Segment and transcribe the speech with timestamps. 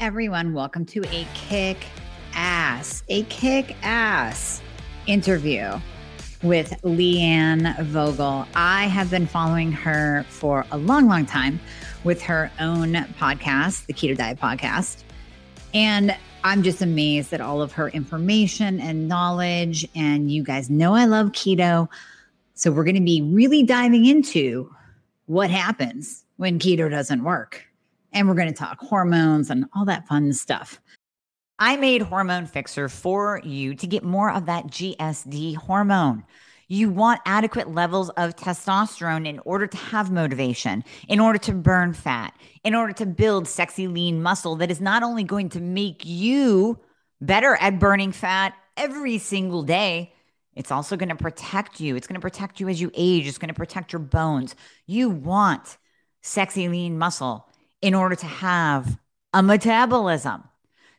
[0.00, 1.86] Everyone, welcome to a kick
[2.34, 4.60] ass, a kick ass
[5.06, 5.80] interview
[6.42, 8.46] with Leanne Vogel.
[8.54, 11.58] I have been following her for a long, long time
[12.04, 15.04] with her own podcast, the Keto Diet Podcast.
[15.72, 19.88] And I'm just amazed at all of her information and knowledge.
[19.94, 21.88] And you guys know I love keto.
[22.54, 24.70] So we're going to be really diving into
[25.26, 27.67] what happens when keto doesn't work.
[28.12, 30.80] And we're going to talk hormones and all that fun stuff.
[31.58, 36.24] I made Hormone Fixer for you to get more of that GSD hormone.
[36.68, 41.94] You want adequate levels of testosterone in order to have motivation, in order to burn
[41.94, 46.02] fat, in order to build sexy, lean muscle that is not only going to make
[46.04, 46.78] you
[47.20, 50.12] better at burning fat every single day,
[50.54, 51.96] it's also going to protect you.
[51.96, 53.26] It's going to protect you as you age.
[53.26, 54.54] It's going to protect your bones.
[54.86, 55.78] You want
[56.20, 57.47] sexy, lean muscle
[57.82, 58.98] in order to have
[59.32, 60.44] a metabolism.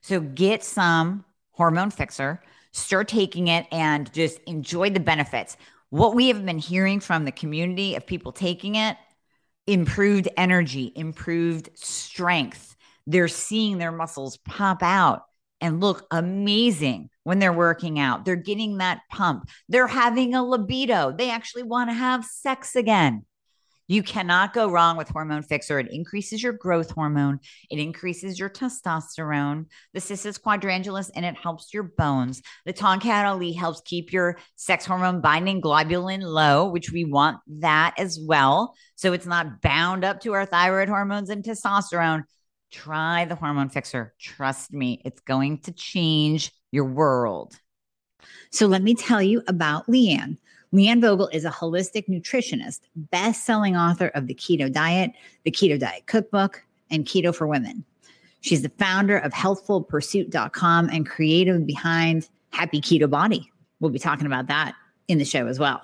[0.02, 5.58] So get some hormone fixer, start taking it, and just enjoy the benefits.
[5.90, 8.98] What we have been hearing from the community of people taking it
[9.68, 12.76] improved energy, improved strength.
[13.06, 15.24] They're seeing their muscles pop out
[15.62, 18.26] and look amazing when they're working out.
[18.26, 19.50] They're getting that pump.
[19.68, 21.12] They're having a libido.
[21.12, 23.26] They actually want to have sex again.
[23.90, 25.80] You cannot go wrong with Hormone Fixer.
[25.80, 27.40] It increases your growth hormone,
[27.72, 32.44] it increases your testosterone, the cissus quadrangularis, and it helps your bones.
[32.68, 37.96] The Tongkat Ali helps keep your sex hormone binding globulin low, which we want that
[37.98, 38.76] as well.
[38.94, 42.26] So it's not bound up to our thyroid hormones and testosterone.
[42.72, 44.14] Try the Hormone Fixer.
[44.20, 47.58] Trust me, it's going to change your world.
[48.52, 50.38] So let me tell you about Leanne.
[50.74, 55.12] Leanne Vogel is a holistic nutritionist, best selling author of The Keto Diet,
[55.44, 57.84] The Keto Diet Cookbook, and Keto for Women.
[58.42, 63.52] She's the founder of healthfulpursuit.com and creative behind Happy Keto Body.
[63.80, 64.76] We'll be talking about that
[65.08, 65.82] in the show as well.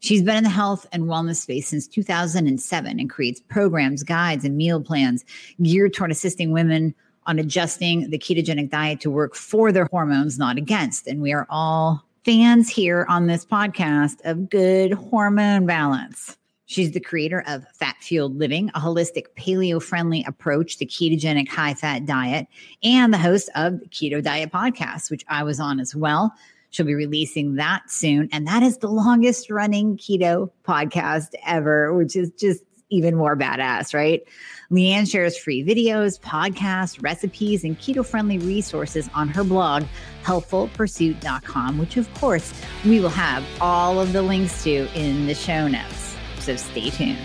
[0.00, 4.56] She's been in the health and wellness space since 2007 and creates programs, guides, and
[4.56, 5.24] meal plans
[5.62, 6.94] geared toward assisting women
[7.26, 11.06] on adjusting the ketogenic diet to work for their hormones, not against.
[11.06, 16.36] And we are all fans here on this podcast of good hormone balance.
[16.66, 21.74] She's the creator of Fat Fueled Living, a holistic paleo friendly approach to ketogenic high
[21.74, 22.46] fat diet,
[22.82, 26.32] and the host of the Keto Diet podcast, which I was on as well.
[26.70, 28.28] She'll be releasing that soon.
[28.32, 33.94] And that is the longest running keto podcast ever, which is just even more badass,
[33.94, 34.22] right?
[34.70, 39.84] Leanne shares free videos, podcasts, recipes, and keto friendly resources on her blog,
[40.24, 42.52] healthfulpursuit.com, which of course
[42.84, 46.16] we will have all of the links to in the show notes.
[46.40, 47.18] So stay tuned.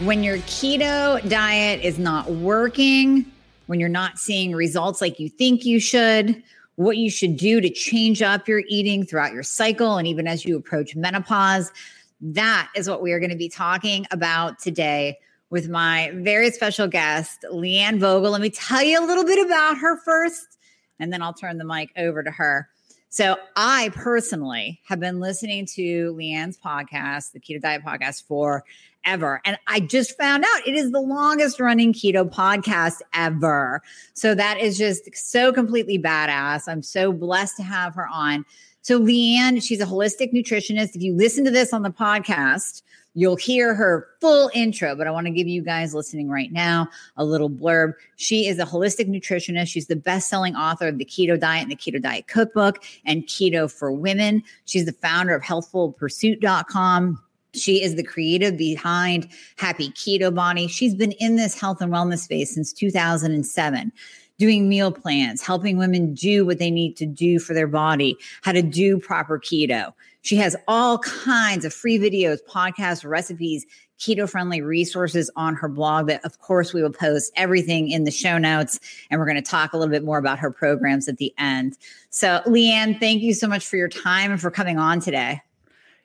[0.00, 3.24] When your keto diet is not working,
[3.66, 6.42] when you're not seeing results like you think you should,
[6.76, 10.44] what you should do to change up your eating throughout your cycle and even as
[10.44, 11.72] you approach menopause,
[12.20, 15.18] that is what we are going to be talking about today
[15.50, 18.30] with my very special guest, Leanne Vogel.
[18.30, 20.58] Let me tell you a little bit about her first,
[20.98, 22.68] and then I'll turn the mic over to her.
[23.08, 29.40] So, I personally have been listening to Leanne's podcast, the Keto Diet Podcast, forever.
[29.44, 33.80] And I just found out it is the longest running keto podcast ever.
[34.14, 36.64] So, that is just so completely badass.
[36.66, 38.44] I'm so blessed to have her on.
[38.86, 40.94] So, Leanne, she's a holistic nutritionist.
[40.94, 42.82] If you listen to this on the podcast,
[43.14, 46.88] you'll hear her full intro, but I want to give you guys listening right now
[47.16, 47.94] a little blurb.
[48.14, 49.66] She is a holistic nutritionist.
[49.66, 53.24] She's the best selling author of the Keto Diet and the Keto Diet Cookbook and
[53.24, 54.44] Keto for Women.
[54.66, 57.20] She's the founder of healthfulpursuit.com.
[57.54, 60.68] She is the creative behind Happy Keto Body.
[60.68, 63.92] She's been in this health and wellness space since 2007
[64.38, 68.52] doing meal plans, helping women do what they need to do for their body, how
[68.52, 69.92] to do proper keto.
[70.22, 73.64] She has all kinds of free videos, podcasts, recipes,
[73.98, 78.10] keto friendly resources on her blog that, of course, we will post everything in the
[78.10, 78.78] show notes.
[79.10, 81.78] And we're going to talk a little bit more about her programs at the end.
[82.10, 85.40] So, Leanne, thank you so much for your time and for coming on today.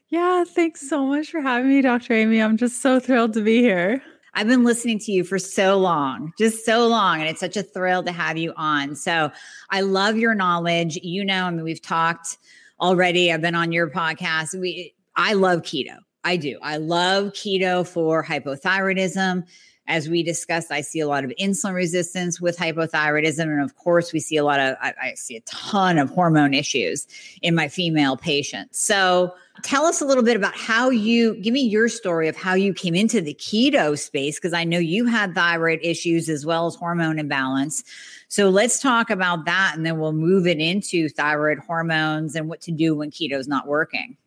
[0.09, 2.13] Yeah, thanks so much for having me, Dr.
[2.13, 2.41] Amie.
[2.41, 4.03] I'm just so thrilled to be here.
[4.33, 7.19] I've been listening to you for so long, just so long.
[7.19, 8.95] And it's such a thrill to have you on.
[8.95, 9.31] So
[9.69, 10.97] I love your knowledge.
[11.03, 12.37] You know, I mean, we've talked
[12.79, 13.31] already.
[13.31, 14.59] I've been on your podcast.
[14.59, 15.97] We I love keto.
[16.23, 16.57] I do.
[16.61, 19.43] I love keto for hypothyroidism.
[19.87, 23.41] as we discussed, I see a lot of insulin resistance with hypothyroidism.
[23.41, 26.53] And of course, we see a lot of, I, I see a ton of hormone
[26.53, 27.07] issues
[27.41, 28.79] in my female patients.
[28.79, 32.53] So, tell us a little bit about how you give me your story of how
[32.53, 36.67] you came into the keto space because I know you had thyroid issues as well
[36.67, 37.83] as hormone imbalance.
[38.27, 42.61] So let's talk about that and then we'll move it into thyroid hormones and what
[42.61, 44.17] to do when keto is not working.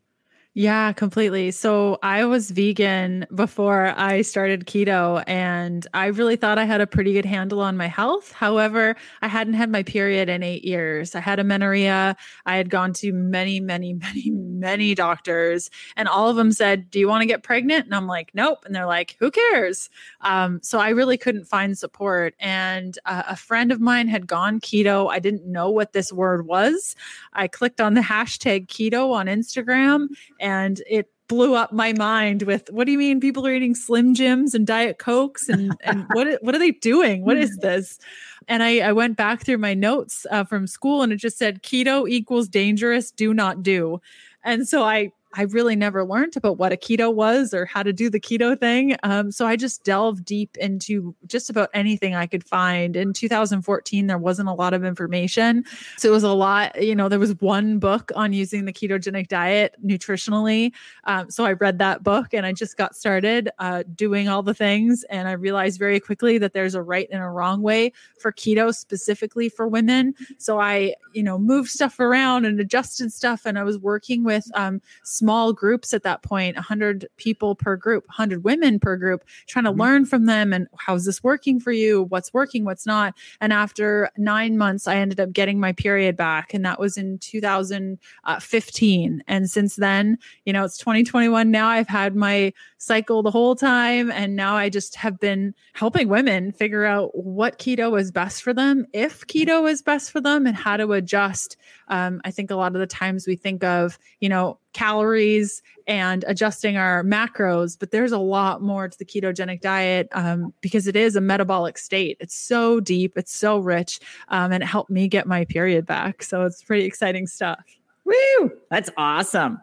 [0.56, 1.50] Yeah, completely.
[1.50, 6.86] So I was vegan before I started keto, and I really thought I had a
[6.86, 8.30] pretty good handle on my health.
[8.30, 11.16] However, I hadn't had my period in eight years.
[11.16, 12.16] I had amenorrhea.
[12.46, 17.00] I had gone to many, many, many, many doctors, and all of them said, Do
[17.00, 17.86] you want to get pregnant?
[17.86, 18.64] And I'm like, Nope.
[18.64, 19.90] And they're like, Who cares?
[20.20, 22.36] Um, so I really couldn't find support.
[22.38, 25.10] And uh, a friend of mine had gone keto.
[25.10, 26.94] I didn't know what this word was.
[27.32, 30.10] I clicked on the hashtag keto on Instagram
[30.44, 34.14] and it blew up my mind with what do you mean people are eating slim
[34.14, 37.25] jims and diet cokes and and what what are they doing?
[37.25, 37.99] What is this?
[38.46, 41.62] And i i went back through my notes uh, from school and it just said
[41.62, 43.11] keto equals dangerous.
[43.11, 44.00] Do not do.
[44.44, 47.92] And so i I really never learned about what a keto was or how to
[47.92, 48.96] do the keto thing.
[49.02, 52.94] Um, so I just delved deep into just about anything I could find.
[52.94, 55.64] In 2014, there wasn't a lot of information.
[55.98, 59.26] So it was a lot, you know, there was one book on using the ketogenic
[59.26, 60.72] diet nutritionally.
[61.04, 64.54] Um, so I read that book and I just got started uh, doing all the
[64.54, 65.04] things.
[65.10, 68.72] And I realized very quickly that there's a right and a wrong way for keto
[68.75, 70.14] specifically for women.
[70.38, 73.42] So I, you know, moved stuff around and adjusted stuff.
[73.44, 74.81] And I was working with um,
[75.24, 79.70] small groups at that point 100 people per group 100 women per group trying to
[79.70, 79.80] mm-hmm.
[79.80, 82.02] learn from them and how's this working for you?
[82.02, 82.66] What's working?
[82.66, 83.14] What's not?
[83.40, 87.18] And after nine months i ended up getting my period back and that was in
[87.20, 91.68] 2015 and since then you know it's 2021 now.
[91.68, 96.52] I've had my cycle the whole time and now i just have been helping women
[96.52, 100.54] figure out what keto is best for them if keto is best for them and
[100.54, 101.56] how to adjust.
[101.88, 106.24] Um, i think a lot of the times we think of you know calories and
[106.26, 110.96] adjusting our macros, but there's a lot more to the ketogenic diet um, because it
[110.96, 112.16] is a metabolic state.
[112.20, 116.22] It's so deep, it's so rich, um, and it helped me get my period back.
[116.22, 117.64] So it's pretty exciting stuff.
[118.04, 118.52] Woo!
[118.70, 119.60] That's awesome.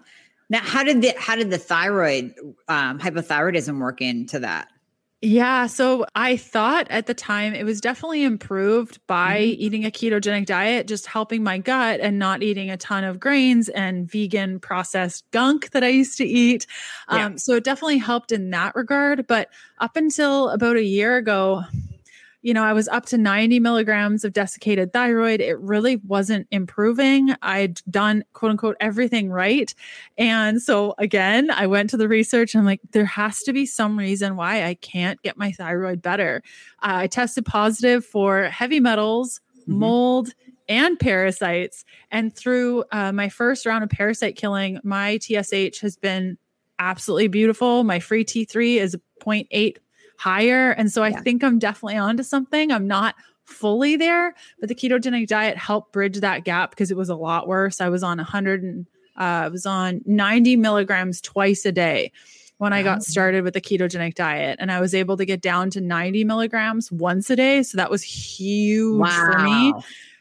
[0.50, 2.34] Now, how did the how did the thyroid
[2.68, 4.68] um, hypothyroidism work into that?
[5.24, 5.68] Yeah.
[5.68, 9.62] So I thought at the time it was definitely improved by mm-hmm.
[9.62, 13.70] eating a ketogenic diet, just helping my gut and not eating a ton of grains
[13.70, 16.66] and vegan processed gunk that I used to eat.
[17.12, 17.26] Yeah.
[17.26, 19.28] Um, so it definitely helped in that regard.
[19.28, 21.64] But up until about a year ago,
[22.42, 25.42] you know, I was up to 90 milligrams of desiccated thyroid.
[25.42, 27.36] It really wasn't improving.
[27.42, 29.74] I'd done quote unquote everything right.
[30.18, 32.56] And so again, I went to the research.
[32.56, 36.42] I'm like, there has to be some reason why I can't get my thyroid better.
[36.82, 39.80] Uh, I tested positive for heavy metals, mm-hmm.
[39.80, 40.34] mold,
[40.68, 41.86] and parasites.
[42.12, 46.38] And through uh, my first round of parasite killing, my TSH has been
[46.80, 47.84] absolutely beautiful.
[47.84, 49.78] My free T3 is 0.8
[50.22, 50.72] higher.
[50.72, 51.22] And so I yeah.
[51.22, 52.72] think I'm definitely onto something.
[52.72, 53.16] I'm not
[53.46, 57.48] fully there, but the ketogenic diet helped bridge that gap because it was a lot
[57.48, 57.82] worse.
[57.82, 58.86] I was on 100 and
[59.20, 62.12] uh, I was on 90 milligrams twice a day
[62.60, 65.72] when I got started with the ketogenic diet, and I was able to get down
[65.72, 67.64] to 90 milligrams once a day.
[67.64, 69.32] So that was huge wow.
[69.32, 69.74] for me.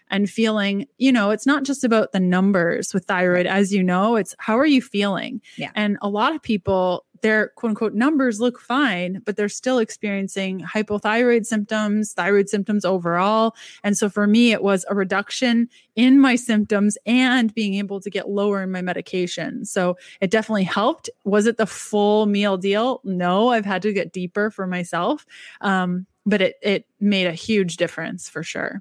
[0.08, 4.16] And feeling, you know, it's not just about the numbers with thyroid, as you know,
[4.16, 5.42] it's how are you feeling?
[5.58, 5.70] Yeah.
[5.74, 10.60] And a lot of people their quote unquote numbers look fine, but they're still experiencing
[10.60, 13.54] hypothyroid symptoms, thyroid symptoms overall.
[13.82, 18.10] And so for me, it was a reduction in my symptoms and being able to
[18.10, 19.64] get lower in my medication.
[19.64, 21.10] So it definitely helped.
[21.24, 23.00] Was it the full meal deal?
[23.04, 25.26] No, I've had to get deeper for myself.
[25.60, 28.80] Um, but it it made a huge difference for sure.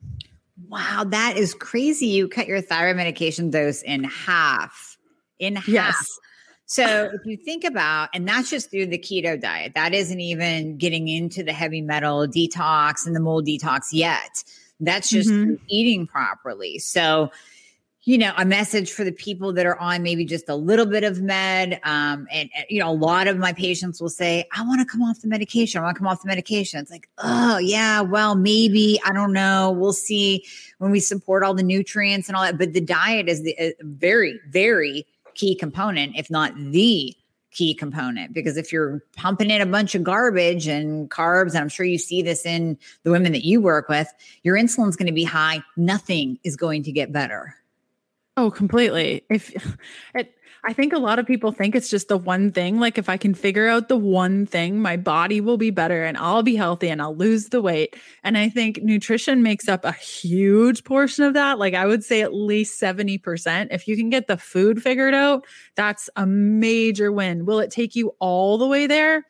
[0.68, 2.08] Wow, that is crazy.
[2.08, 4.98] You cut your thyroid medication dose in half.
[5.40, 5.68] In half.
[5.68, 6.20] Yes.
[6.72, 10.78] So if you think about, and that's just through the keto diet, that isn't even
[10.78, 14.44] getting into the heavy metal detox and the mold detox yet.
[14.80, 15.56] That's just mm-hmm.
[15.68, 16.78] eating properly.
[16.78, 17.32] So,
[18.04, 21.04] you know, a message for the people that are on maybe just a little bit
[21.04, 21.80] of med.
[21.84, 24.86] Um, and, and, you know, a lot of my patients will say, I want to
[24.86, 25.82] come off the medication.
[25.82, 26.80] I want to come off the medication.
[26.80, 29.02] It's like, oh, yeah, well, maybe.
[29.04, 29.72] I don't know.
[29.72, 30.46] We'll see
[30.78, 32.60] when we support all the nutrients and all that.
[32.60, 35.08] But the diet is the uh, very, very
[35.40, 37.16] key component, if not the
[37.52, 38.34] key component.
[38.34, 41.98] Because if you're pumping in a bunch of garbage and carbs, and I'm sure you
[41.98, 44.12] see this in the women that you work with,
[44.44, 45.64] your insulin's going to be high.
[45.78, 47.56] Nothing is going to get better.
[48.38, 49.24] Oh, completely.
[49.30, 49.52] If
[50.16, 52.80] it, I think a lot of people think it's just the one thing.
[52.80, 56.18] Like, if I can figure out the one thing, my body will be better and
[56.18, 57.96] I'll be healthy and I'll lose the weight.
[58.24, 61.60] And I think nutrition makes up a huge portion of that.
[61.60, 63.68] Like, I would say at least 70%.
[63.72, 67.46] If you can get the food figured out, that's a major win.
[67.46, 69.26] Will it take you all the way there?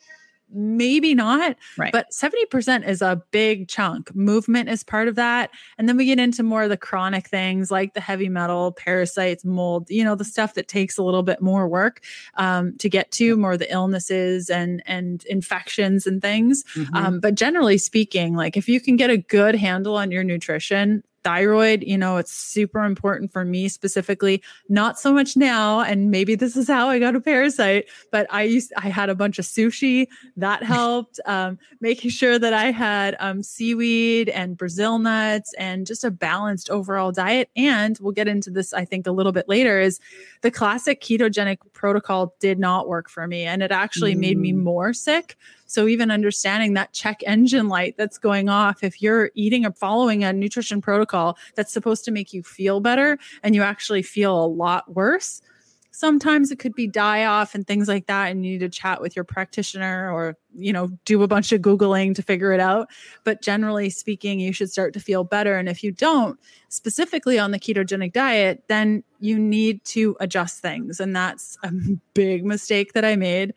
[0.52, 1.92] Maybe not right.
[1.92, 4.14] but 70% is a big chunk.
[4.16, 5.52] Movement is part of that.
[5.78, 9.46] And then we get into more of the chronic things like the heavy metal parasites
[9.46, 12.02] mold you know the stuff that takes a little bit more work
[12.36, 16.64] um, to get to more of the illnesses and and infections and things.
[16.76, 16.96] Mm-hmm.
[16.96, 21.04] um, but generally speaking like if you can get a good handle on your nutrition
[21.30, 26.34] thyroid you know it's super important for me specifically not so much now and maybe
[26.34, 29.46] this is how i got a parasite but i used i had a bunch of
[29.46, 35.86] sushi that helped um, making sure that i had um, seaweed and brazil nuts and
[35.86, 39.48] just a balanced overall diet and we'll get into this i think a little bit
[39.48, 40.00] later is
[40.42, 44.20] the classic ketogenic protocol did not work for me and it actually mm.
[44.20, 44.64] made me mm.
[44.64, 45.38] more sick
[45.70, 50.24] so even understanding that check engine light that's going off, if you're eating or following
[50.24, 54.48] a nutrition protocol that's supposed to make you feel better and you actually feel a
[54.48, 55.44] lot worse,
[55.92, 59.00] sometimes it could be die off and things like that and you need to chat
[59.00, 62.90] with your practitioner or you know do a bunch of googling to figure it out.
[63.24, 65.56] But generally speaking you should start to feel better.
[65.56, 71.00] And if you don't specifically on the ketogenic diet then you need to adjust things.
[71.00, 71.72] And that's a
[72.16, 73.54] big mistake that i made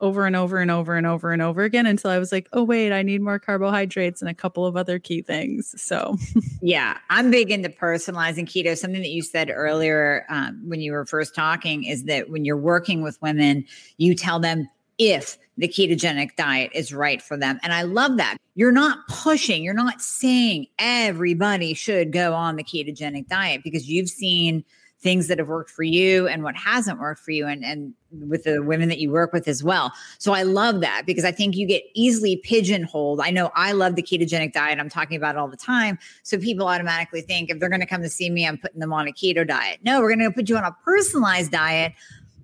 [0.00, 2.62] over and over and over and over and over again until I was like, oh,
[2.62, 5.74] wait, I need more carbohydrates and a couple of other key things.
[5.80, 6.16] So,
[6.62, 8.76] yeah, I'm big into personalizing keto.
[8.76, 12.56] Something that you said earlier um, when you were first talking is that when you're
[12.56, 13.64] working with women,
[13.98, 17.58] you tell them if the ketogenic diet is right for them.
[17.62, 18.36] And I love that.
[18.54, 24.10] You're not pushing, you're not saying everybody should go on the ketogenic diet because you've
[24.10, 24.64] seen
[25.00, 28.44] things that have worked for you and what hasn't worked for you and and with
[28.44, 29.92] the women that you work with as well.
[30.18, 33.20] So I love that because I think you get easily pigeonholed.
[33.20, 34.78] I know I love the ketogenic diet.
[34.78, 35.98] I'm talking about it all the time.
[36.22, 38.92] So people automatically think if they're going to come to see me, I'm putting them
[38.92, 39.80] on a keto diet.
[39.84, 41.92] No, we're going to put you on a personalized diet.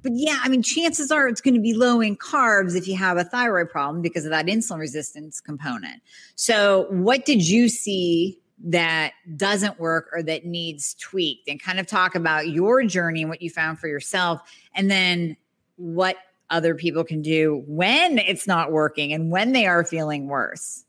[0.02, 2.96] But yeah, I mean, chances are it's going to be low in carbs if you
[2.96, 6.00] have a thyroid problem because of that insulin resistance component.
[6.36, 11.86] So, what did you see that doesn't work or that needs tweaked and kind of
[11.86, 14.40] talk about your journey and what you found for yourself
[14.74, 15.36] and then
[15.76, 16.16] what
[16.48, 20.85] other people can do when it's not working and when they are feeling worse.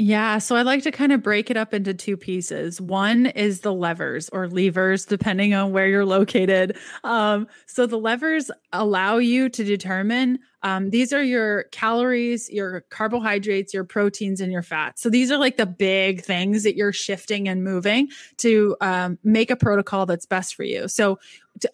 [0.00, 0.38] Yeah.
[0.38, 2.80] So I like to kind of break it up into two pieces.
[2.80, 6.76] One is the levers or levers, depending on where you're located.
[7.02, 13.74] Um, so the levers allow you to determine um, these are your calories, your carbohydrates,
[13.74, 15.02] your proteins, and your fats.
[15.02, 19.50] So these are like the big things that you're shifting and moving to um, make
[19.50, 20.86] a protocol that's best for you.
[20.86, 21.18] So,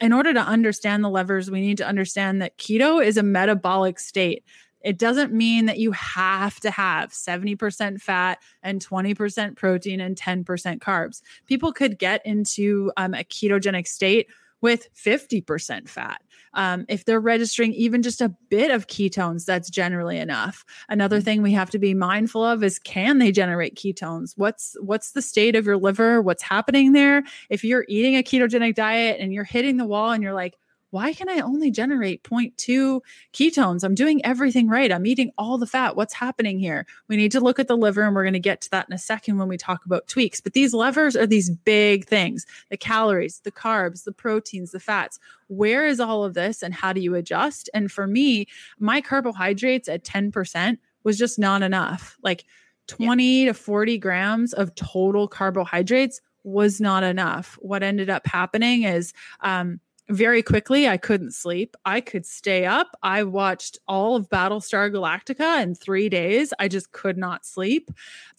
[0.01, 3.99] in order to understand the levers, we need to understand that keto is a metabolic
[3.99, 4.43] state.
[4.85, 10.45] It doesn't mean that you have to have 70% fat and 20% protein and 10%
[10.79, 11.23] carbs.
[11.47, 14.29] People could get into um, a ketogenic state
[14.61, 16.23] with 50% fat.
[16.55, 20.65] Um, if they're registering even just a bit of ketones, that's generally enough.
[20.89, 21.25] Another mm-hmm.
[21.25, 24.33] thing we have to be mindful of is can they generate ketones?
[24.37, 26.23] What's what's the state of your liver?
[26.23, 27.25] What's happening there?
[27.51, 30.57] If you're eating a ketogenic diet and you're hitting the wall and you're like,
[30.95, 33.01] why can I only generate 0.2
[33.33, 33.83] ketones?
[33.83, 34.93] I'm doing everything right.
[34.93, 35.97] I'm eating all the fat.
[35.97, 36.87] What's happening here?
[37.09, 38.95] We need to look at the liver, and we're going to get to that in
[38.95, 40.41] a second when we talk about tweaks.
[40.41, 45.19] But these levers are these big things the calories, the carbs, the proteins, the fats.
[45.49, 47.69] Where is all of this, and how do you adjust?
[47.75, 48.47] And for me,
[48.79, 52.17] my carbohydrates at 10% was just not enough.
[52.23, 52.45] Like
[52.87, 53.47] 20 yeah.
[53.47, 57.59] to 40 grams of total carbohydrates was not enough.
[57.61, 61.77] What ended up happening is, um, very quickly i couldn't sleep.
[61.85, 62.97] I could stay up.
[63.03, 66.53] I watched all of battlestar galactica in three days.
[66.59, 67.91] I just could not sleep.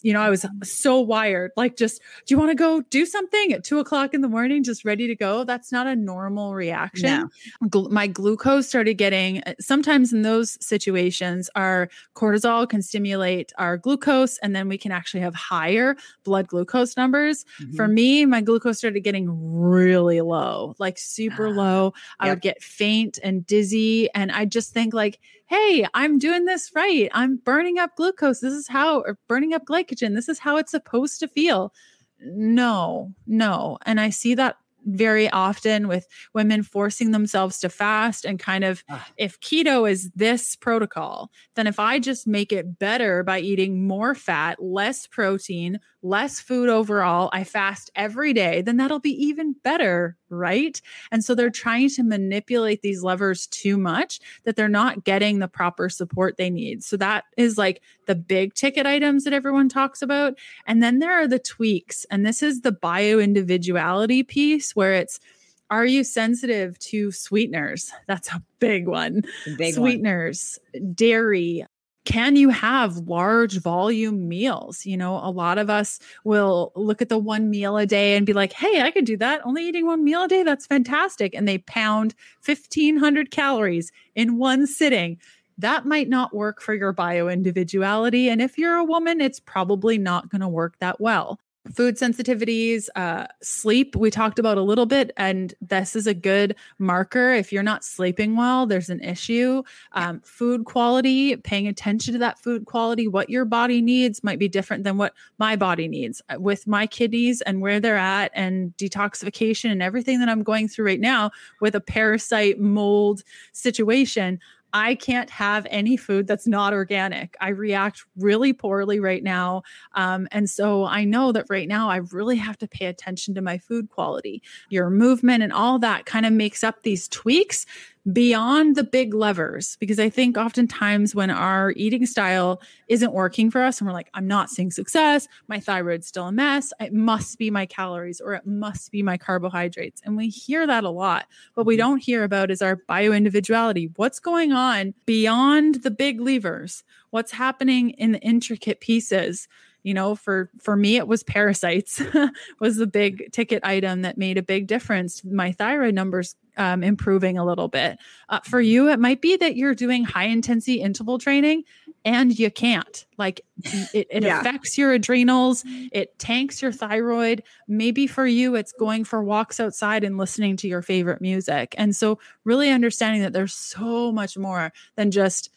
[0.02, 3.52] You know i was so wired like just do you want to go do something
[3.52, 5.44] at two o'clock in the morning just ready to go?
[5.44, 7.28] That's not a normal reaction.
[7.62, 7.68] No.
[7.68, 13.76] Gl- my glucose started getting uh, sometimes in those situations our cortisol can stimulate our
[13.76, 17.44] glucose and then we can actually have higher blood glucose numbers.
[17.60, 17.76] Mm-hmm.
[17.76, 21.94] for me my glucose started getting really low like super low.
[22.20, 24.08] I would get faint and dizzy.
[24.14, 27.08] And I just think, like, hey, I'm doing this right.
[27.12, 28.40] I'm burning up glucose.
[28.40, 30.14] This is how, or burning up glycogen.
[30.14, 31.72] This is how it's supposed to feel.
[32.20, 33.78] No, no.
[33.84, 38.84] And I see that very often with women forcing themselves to fast and kind of
[38.88, 39.06] ah.
[39.16, 44.14] if keto is this protocol then if i just make it better by eating more
[44.14, 50.16] fat less protein less food overall, I fast every day, then that'll be even better,
[50.28, 50.80] right?
[51.10, 55.48] And so they're trying to manipulate these levers too much that they're not getting the
[55.48, 56.84] proper support they need.
[56.84, 60.34] So that is like the big ticket items that everyone talks about.
[60.66, 62.06] And then there are the tweaks.
[62.10, 65.20] And this is the bio individuality piece where it's
[65.68, 67.90] are you sensitive to sweeteners?
[68.06, 69.22] That's a big one.
[69.58, 70.94] Big sweeteners, one.
[70.94, 71.66] dairy,
[72.06, 74.86] can you have large volume meals?
[74.86, 78.24] You know, a lot of us will look at the one meal a day and
[78.24, 79.44] be like, hey, I could do that.
[79.44, 80.42] Only eating one meal a day.
[80.42, 81.34] That's fantastic.
[81.34, 85.18] And they pound 1500 calories in one sitting.
[85.58, 88.28] That might not work for your bio individuality.
[88.28, 91.40] And if you're a woman, it's probably not going to work that well
[91.74, 96.54] food sensitivities uh, sleep we talked about a little bit and this is a good
[96.78, 97.32] marker.
[97.32, 99.62] If you're not sleeping well there's an issue.
[99.92, 104.48] Um, food quality paying attention to that food quality what your body needs might be
[104.48, 106.22] different than what my body needs.
[106.28, 110.68] Uh, with my kidneys and where they're at and detoxification and everything that i'm going
[110.68, 111.30] through right now
[111.60, 114.38] with a parasite mold situation
[114.76, 117.34] I can't have any food that's not organic.
[117.40, 119.62] I react really poorly right now.
[119.94, 123.40] Um, and so I know that right now I really have to pay attention to
[123.40, 124.42] my food quality.
[124.68, 127.64] Your movement and all that kind of makes up these tweaks
[128.12, 133.62] beyond the big levers because I think oftentimes when our eating style isn't working for
[133.62, 137.38] us and we're like, I'm not seeing success, my thyroid's still a mess, it must
[137.38, 140.00] be my calories or it must be my carbohydrates.
[140.04, 141.26] And we hear that a lot.
[141.54, 141.80] What we mm-hmm.
[141.80, 143.90] don't hear about is our bio individuality.
[143.96, 146.84] What's going on beyond the big levers?
[147.10, 149.48] What's happening in the intricate pieces?
[149.86, 152.02] You know for for me it was parasites
[152.60, 157.38] was the big ticket item that made a big difference my thyroid numbers um, improving
[157.38, 157.98] a little bit.
[158.28, 161.64] Uh, for you, it might be that you're doing high intensity interval training
[162.04, 163.04] and you can't.
[163.18, 163.42] Like
[163.92, 164.40] it, it yeah.
[164.40, 167.42] affects your adrenals, it tanks your thyroid.
[167.68, 171.74] Maybe for you, it's going for walks outside and listening to your favorite music.
[171.76, 175.50] And so, really understanding that there's so much more than just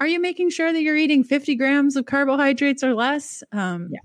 [0.00, 3.42] are you making sure that you're eating 50 grams of carbohydrates or less?
[3.52, 4.00] Um, yeah.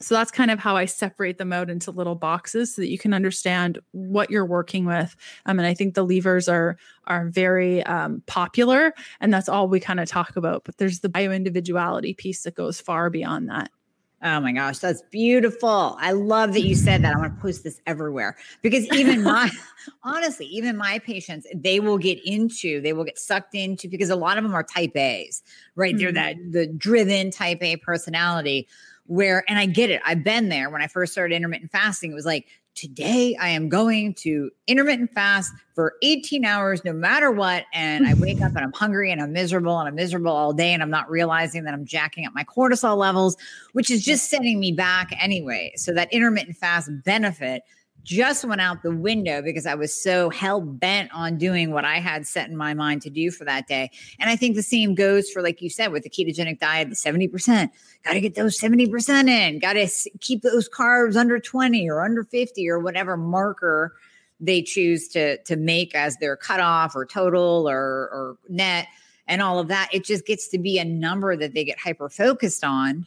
[0.00, 2.98] So that's kind of how I separate them out into little boxes so that you
[2.98, 5.16] can understand what you're working with.
[5.44, 6.76] Um, and I think the levers are
[7.08, 10.62] are very um, popular, and that's all we kind of talk about.
[10.64, 13.70] But there's the bio individuality piece that goes far beyond that.
[14.20, 15.96] Oh my gosh, that's beautiful.
[16.00, 17.14] I love that you said that.
[17.14, 19.48] I want to post this everywhere because even my,
[20.02, 24.16] honestly, even my patients, they will get into, they will get sucked into because a
[24.16, 25.42] lot of them are type A's,
[25.76, 25.94] right?
[25.94, 26.02] Mm-hmm.
[26.02, 28.66] They're that the driven type A personality
[29.06, 30.02] where, and I get it.
[30.04, 32.10] I've been there when I first started intermittent fasting.
[32.10, 32.46] It was like,
[32.78, 37.64] today I am going to intermittent fast for 18 hours, no matter what.
[37.72, 40.72] And I wake up and I'm hungry and I'm miserable and I'm miserable all day.
[40.72, 43.36] And I'm not realizing that I'm jacking up my cortisol levels,
[43.72, 45.72] which is just setting me back anyway.
[45.76, 47.62] So that intermittent fast benefit
[48.02, 51.96] just went out the window because I was so hell bent on doing what I
[51.96, 53.90] had set in my mind to do for that day.
[54.18, 56.94] And I think the same goes for, like you said, with the ketogenic diet, the
[56.94, 57.70] 70%.
[58.04, 59.88] Got to get those 70% in, got to
[60.20, 63.94] keep those carbs under 20 or under 50 or whatever marker
[64.40, 68.86] they choose to, to make as their cutoff or total or, or net
[69.26, 69.88] and all of that.
[69.92, 73.06] It just gets to be a number that they get hyper focused on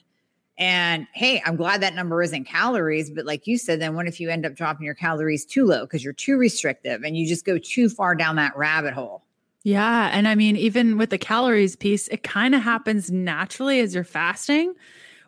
[0.58, 4.20] and hey, I'm glad that number isn't calories, but like you said, then what if
[4.20, 7.46] you end up dropping your calories too low because you're too restrictive and you just
[7.46, 9.24] go too far down that rabbit hole?
[9.64, 10.10] Yeah.
[10.12, 14.04] And I mean, even with the calories piece, it kind of happens naturally as you're
[14.04, 14.74] fasting,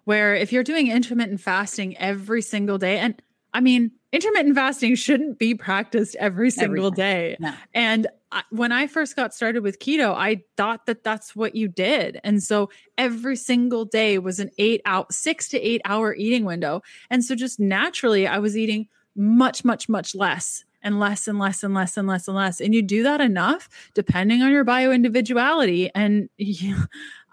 [0.05, 3.21] where if you're doing intermittent fasting every single day, and
[3.53, 7.37] I mean, intermittent fasting shouldn't be practiced every single every day.
[7.39, 7.53] No.
[7.73, 8.07] And
[8.49, 12.19] when I first got started with keto, I thought that that's what you did.
[12.23, 16.81] And so every single day was an eight out, six to eight hour eating window.
[17.09, 21.63] And so just naturally, I was eating much, much, much less and less and less
[21.63, 22.59] and less and less and less.
[22.59, 25.89] And you do that enough, depending on your bio individuality.
[25.95, 26.75] And you,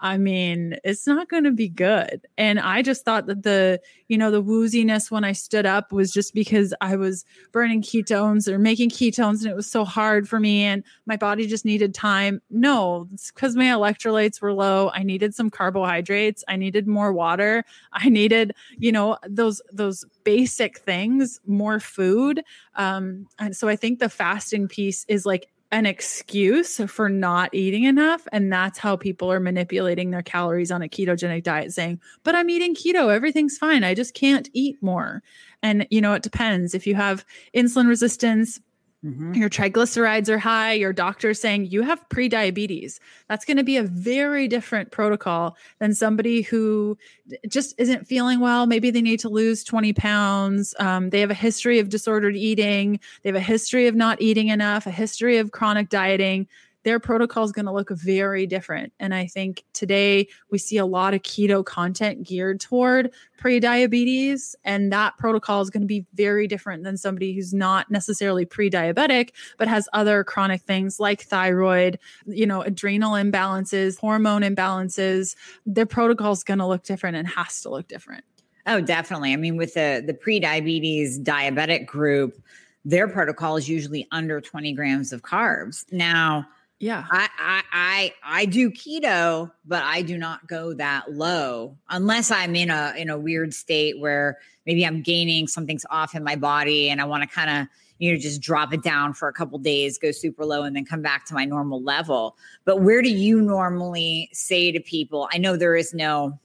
[0.01, 2.25] I mean, it's not going to be good.
[2.35, 6.11] And I just thought that the, you know, the wooziness when I stood up was
[6.11, 10.39] just because I was burning ketones or making ketones and it was so hard for
[10.39, 12.41] me and my body just needed time.
[12.49, 14.89] No, it's because my electrolytes were low.
[14.91, 16.43] I needed some carbohydrates.
[16.47, 17.63] I needed more water.
[17.93, 22.41] I needed, you know, those, those basic things, more food.
[22.75, 27.85] Um, and so I think the fasting piece is like an excuse for not eating
[27.85, 28.27] enough.
[28.31, 32.49] And that's how people are manipulating their calories on a ketogenic diet, saying, But I'm
[32.49, 33.83] eating keto, everything's fine.
[33.83, 35.23] I just can't eat more.
[35.63, 36.73] And, you know, it depends.
[36.73, 38.59] If you have insulin resistance,
[39.03, 39.33] Mm-hmm.
[39.33, 42.99] Your triglycerides are high, your doctor's saying you have pre-diabetes.
[43.27, 46.99] That's going to be a very different protocol than somebody who
[47.47, 48.67] just isn't feeling well.
[48.67, 50.75] Maybe they need to lose 20 pounds.
[50.77, 52.99] Um, they have a history of disordered eating.
[53.23, 56.47] They have a history of not eating enough, a history of chronic dieting
[56.83, 58.93] their protocol is going to look very different.
[58.99, 64.91] And I think today we see a lot of keto content geared toward pre-diabetes and
[64.91, 69.67] that protocol is going to be very different than somebody who's not necessarily pre-diabetic but
[69.67, 75.35] has other chronic things like thyroid, you know, adrenal imbalances, hormone imbalances.
[75.65, 78.23] Their protocol is going to look different and has to look different.
[78.67, 79.33] Oh, definitely.
[79.33, 82.41] I mean, with the the pre-diabetes diabetic group,
[82.85, 85.91] their protocol is usually under 20 grams of carbs.
[85.91, 86.47] Now,
[86.81, 87.05] yeah.
[87.11, 92.55] I, I I I do keto, but I do not go that low unless I'm
[92.55, 96.89] in a in a weird state where maybe I'm gaining something's off in my body
[96.89, 97.67] and I want to kind of
[97.99, 100.83] you know just drop it down for a couple days, go super low and then
[100.83, 102.35] come back to my normal level.
[102.65, 106.39] But where do you normally say to people, I know there is no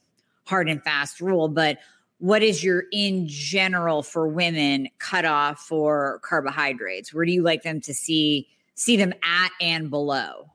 [0.45, 1.79] hard and fast rule, but
[2.19, 7.15] what is your in general for women cutoff for carbohydrates?
[7.15, 10.53] Where do you like them to see see them at and below?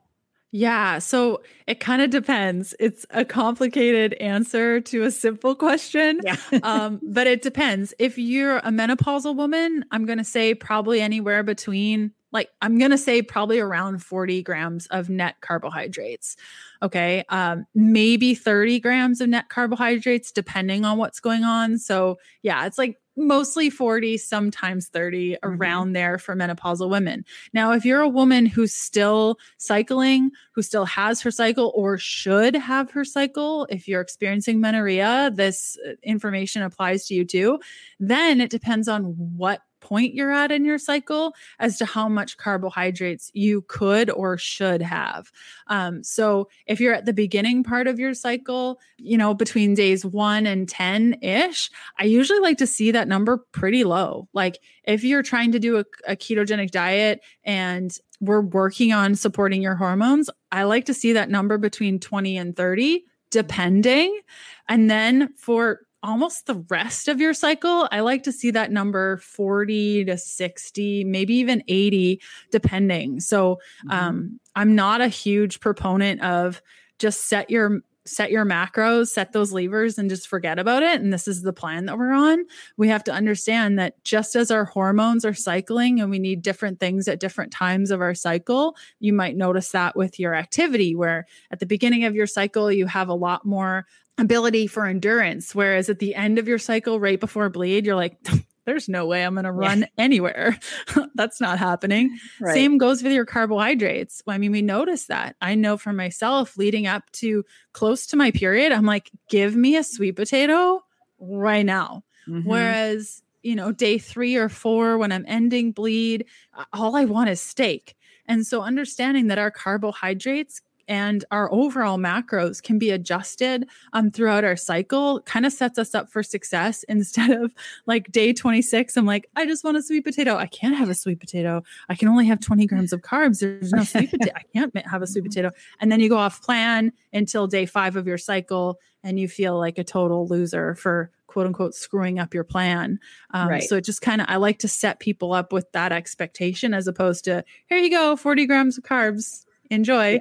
[0.54, 2.74] Yeah, so it kind of depends.
[2.78, 6.20] It's a complicated answer to a simple question.
[6.22, 6.36] Yeah.
[6.62, 7.94] um, but it depends.
[7.98, 12.90] If you're a menopausal woman, I'm going to say probably anywhere between, like, I'm going
[12.90, 16.36] to say probably around 40 grams of net carbohydrates.
[16.82, 17.24] Okay.
[17.28, 21.78] Um, maybe 30 grams of net carbohydrates, depending on what's going on.
[21.78, 25.48] So, yeah, it's like mostly 40, sometimes 30 mm-hmm.
[25.48, 27.24] around there for menopausal women.
[27.52, 32.56] Now, if you're a woman who's still cycling, who still has her cycle or should
[32.56, 37.60] have her cycle, if you're experiencing menorrhea, this uh, information applies to you too,
[38.00, 39.04] then it depends on
[39.36, 44.38] what point you're at in your cycle as to how much carbohydrates you could or
[44.38, 45.30] should have.
[45.66, 50.06] Um, so if you're at the beginning part of your cycle, you know, between days
[50.06, 54.28] one and 10 ish, I usually like to see that number pretty low.
[54.32, 59.60] Like if you're trying to do a, a ketogenic diet and we're working on supporting
[59.60, 64.20] your hormones, I like to see that number between 20 and 30 depending.
[64.68, 69.18] And then for almost the rest of your cycle, I like to see that number
[69.18, 73.20] 40 to 60, maybe even 80, depending.
[73.20, 73.90] So mm-hmm.
[73.90, 76.60] um, I'm not a huge proponent of
[76.98, 81.00] just set your set your macros, set those levers and just forget about it.
[81.00, 82.44] And this is the plan that we're on.
[82.76, 86.80] We have to understand that just as our hormones are cycling and we need different
[86.80, 91.26] things at different times of our cycle, you might notice that with your activity, where
[91.50, 93.86] at the beginning of your cycle, you have a lot more
[94.18, 95.54] ability for endurance.
[95.54, 98.16] Whereas at the end of your cycle, right before bleed, you're like,
[98.64, 99.86] there's no way I'm going to run yeah.
[99.98, 100.58] anywhere.
[101.14, 102.18] That's not happening.
[102.40, 102.54] Right.
[102.54, 104.22] Same goes with your carbohydrates.
[104.26, 105.36] I mean, we notice that.
[105.40, 109.76] I know for myself leading up to close to my period, I'm like, give me
[109.76, 110.82] a sweet potato
[111.18, 112.04] right now.
[112.28, 112.48] Mm-hmm.
[112.48, 116.26] Whereas, you know, day three or four, when I'm ending bleed,
[116.72, 117.96] all I want is steak.
[118.26, 124.44] And so understanding that our carbohydrates and our overall macros can be adjusted um, throughout
[124.44, 127.54] our cycle kind of sets us up for success instead of
[127.86, 130.36] like day 26 i'm like i just want a sweet potato.
[130.36, 131.62] I can't have a sweet potato.
[131.88, 133.40] I can only have 20 grams of carbs.
[133.40, 135.50] There's no sweet potato i can't have a sweet potato.
[135.80, 139.58] And then you go off plan until day five of your cycle and you feel
[139.58, 142.98] like a total loser for quote unquote screwing up your plan.
[143.32, 143.62] Um, right.
[143.62, 146.86] So it just kind of, I like to set people up with that expectation as
[146.86, 150.20] opposed to, here you go, 40 grams of carbs enjoy.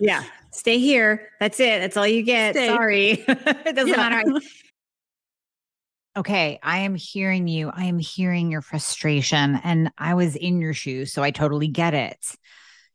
[0.00, 0.24] yeah.
[0.52, 1.28] Stay here.
[1.38, 1.80] That's it.
[1.80, 2.54] That's all you get.
[2.54, 2.68] Stay.
[2.68, 3.10] Sorry.
[3.28, 3.96] it doesn't yeah.
[3.96, 4.40] matter.
[6.16, 7.70] Okay, I am hearing you.
[7.72, 11.94] I am hearing your frustration, and I was in your shoes, so I totally get
[11.94, 12.18] it.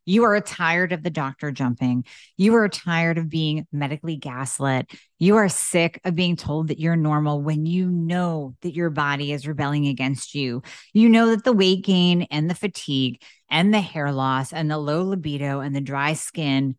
[0.05, 2.05] You are tired of the doctor jumping.
[2.37, 4.91] You are tired of being medically gaslit.
[5.17, 9.31] You are sick of being told that you're normal when you know that your body
[9.31, 10.61] is rebelling against you.
[10.93, 14.77] You know that the weight gain and the fatigue and the hair loss and the
[14.77, 16.75] low libido and the dry skin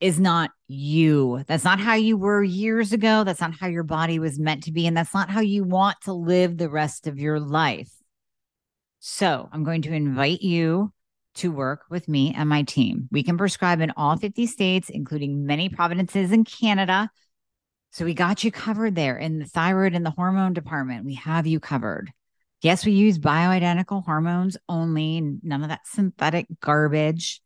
[0.00, 1.42] is not you.
[1.48, 3.24] That's not how you were years ago.
[3.24, 4.86] That's not how your body was meant to be.
[4.86, 7.90] And that's not how you want to live the rest of your life.
[9.00, 10.92] So I'm going to invite you
[11.38, 13.08] to work with me and my team.
[13.10, 17.10] We can prescribe in all 50 states, including many provinces in Canada.
[17.90, 21.04] So we got you covered there in the thyroid and the hormone department.
[21.04, 22.12] We have you covered.
[22.60, 27.40] Yes, we use bioidentical hormones only, none of that synthetic garbage.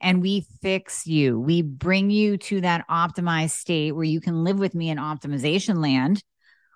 [0.00, 1.38] And we fix you.
[1.38, 5.82] We bring you to that optimized state where you can live with me in optimization
[5.82, 6.22] land,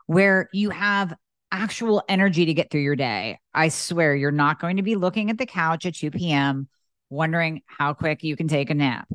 [0.07, 1.15] where you have
[1.53, 3.39] actual energy to get through your day.
[3.55, 6.69] I swear you're not going to be looking at the couch at 2 p.m.
[7.11, 9.07] wondering how quick you can take a nap.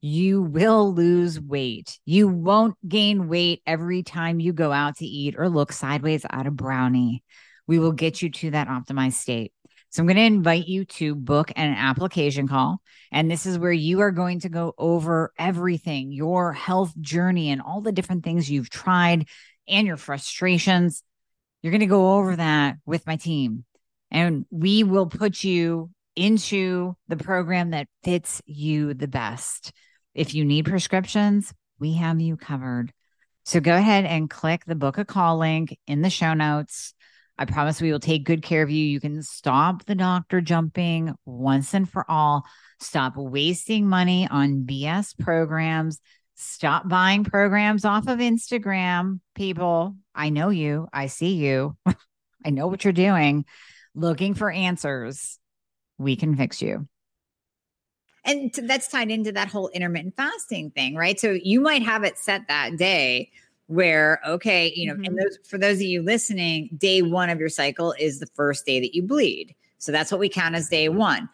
[0.00, 1.98] You will lose weight.
[2.04, 6.46] You won't gain weight every time you go out to eat or look sideways at
[6.46, 7.22] a brownie.
[7.66, 9.52] We will get you to that optimized state.
[9.90, 12.80] So I'm going to invite you to book an application call.
[13.10, 17.62] And this is where you are going to go over everything your health journey and
[17.62, 19.28] all the different things you've tried
[19.66, 21.02] and your frustrations.
[21.62, 23.64] You're going to go over that with my team.
[24.10, 29.72] And we will put you into the program that fits you the best.
[30.14, 32.92] If you need prescriptions, we have you covered.
[33.44, 36.94] So go ahead and click the book a call link in the show notes.
[37.38, 38.84] I promise we will take good care of you.
[38.84, 42.44] You can stop the doctor jumping once and for all.
[42.80, 46.00] Stop wasting money on BS programs.
[46.40, 49.18] Stop buying programs off of Instagram.
[49.34, 50.86] People, I know you.
[50.92, 51.76] I see you.
[52.46, 53.44] I know what you're doing.
[53.96, 55.40] Looking for answers.
[55.98, 56.86] We can fix you.
[58.24, 61.18] And that's tied into that whole intermittent fasting thing, right?
[61.18, 63.32] So you might have it set that day
[63.66, 65.04] where okay you know mm-hmm.
[65.04, 68.64] and those for those of you listening day one of your cycle is the first
[68.64, 71.28] day that you bleed so that's what we count as day one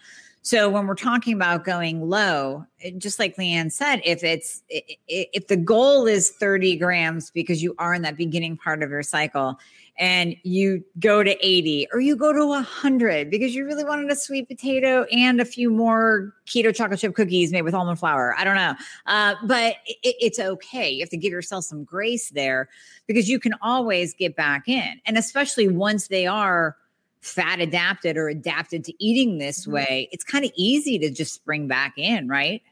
[0.44, 2.64] so when we're talking about going low
[2.98, 7.94] just like leanne said if it's if the goal is 30 grams because you are
[7.94, 9.58] in that beginning part of your cycle
[9.96, 14.16] and you go to 80 or you go to 100 because you really wanted a
[14.16, 18.34] sweet potato and a few more keto chocolate chip cookies made with almond flour.
[18.36, 18.74] I don't know.
[19.06, 20.90] Uh, but it, it's okay.
[20.90, 22.68] You have to give yourself some grace there
[23.06, 25.00] because you can always get back in.
[25.06, 26.76] And especially once they are
[27.24, 29.72] fat adapted or adapted to eating this mm-hmm.
[29.72, 32.62] way, it's kind of easy to just spring back in, right?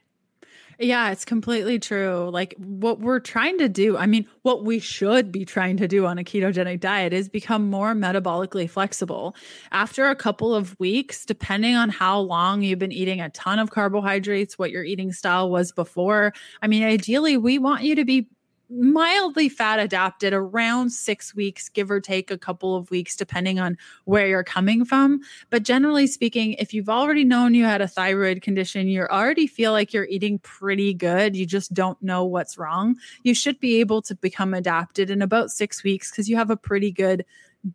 [0.79, 2.29] Yeah, it's completely true.
[2.31, 6.05] Like what we're trying to do, I mean, what we should be trying to do
[6.05, 9.35] on a ketogenic diet is become more metabolically flexible.
[9.71, 13.69] After a couple of weeks, depending on how long you've been eating a ton of
[13.71, 18.27] carbohydrates, what your eating style was before, I mean, ideally, we want you to be
[18.75, 23.77] mildly fat adapted around six weeks, give or take a couple of weeks, depending on
[24.05, 25.21] where you're coming from.
[25.49, 29.71] But generally speaking, if you've already known you had a thyroid condition, you already feel
[29.71, 34.01] like you're eating pretty good, you just don't know what's wrong, you should be able
[34.03, 37.25] to become adapted in about six weeks because you have a pretty good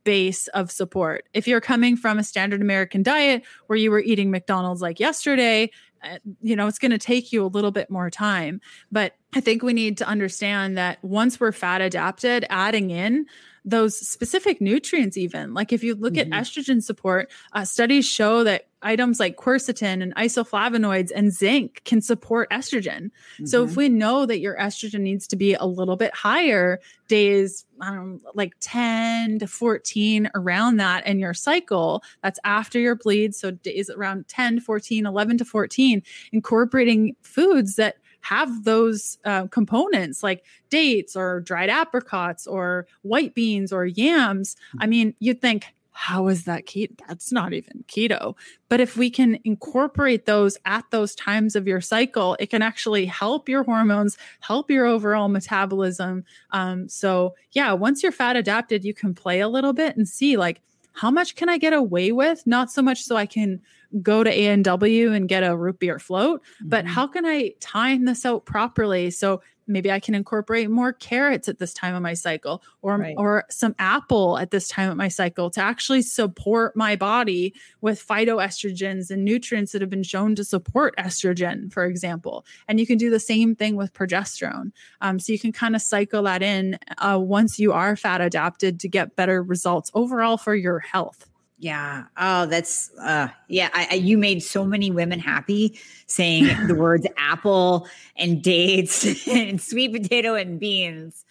[0.04, 1.26] base of support.
[1.32, 5.70] If you're coming from a standard American diet where you were eating McDonald's like yesterday,
[6.02, 8.60] Uh, you know, it's going to take you a little bit more time.
[8.90, 13.26] But I think we need to understand that once we're fat adapted, adding in
[13.68, 16.32] those specific nutrients, even like if you look mm-hmm.
[16.32, 22.00] at estrogen support, uh, studies show that items like quercetin and isoflavonoids and zinc can
[22.00, 23.10] support estrogen.
[23.10, 23.46] Mm-hmm.
[23.46, 23.78] So if mm-hmm.
[23.78, 28.22] we know that your estrogen needs to be a little bit higher, days, I don't
[28.34, 33.34] like 10 to 14 around that in your cycle, that's after your bleed.
[33.34, 36.02] So days around 10 14, 11 to 14,
[36.32, 43.72] incorporating foods that have those uh, components like dates or dried apricots or white beans
[43.72, 44.56] or yams.
[44.78, 46.96] I mean, you'd think, how is that keto?
[47.08, 48.36] That's not even keto.
[48.68, 53.06] But if we can incorporate those at those times of your cycle, it can actually
[53.06, 56.24] help your hormones, help your overall metabolism.
[56.52, 60.36] Um, so, yeah, once you're fat adapted, you can play a little bit and see
[60.36, 60.60] like,
[60.92, 62.46] how much can I get away with?
[62.46, 63.60] Not so much so I can
[64.02, 66.68] go to A&W and get a root beer float, mm-hmm.
[66.68, 71.48] but how can I time this out properly so maybe I can incorporate more carrots
[71.48, 73.14] at this time of my cycle or right.
[73.16, 78.04] or some apple at this time of my cycle to actually support my body with
[78.04, 82.98] phytoestrogens and nutrients that have been shown to support estrogen for example and you can
[82.98, 84.72] do the same thing with progesterone
[85.02, 88.80] um, so you can kind of cycle that in uh, once you are fat adapted
[88.80, 92.04] to get better results overall for your health yeah.
[92.16, 97.06] Oh, that's uh yeah, I, I, you made so many women happy saying the words
[97.16, 101.24] apple and dates and sweet potato and beans.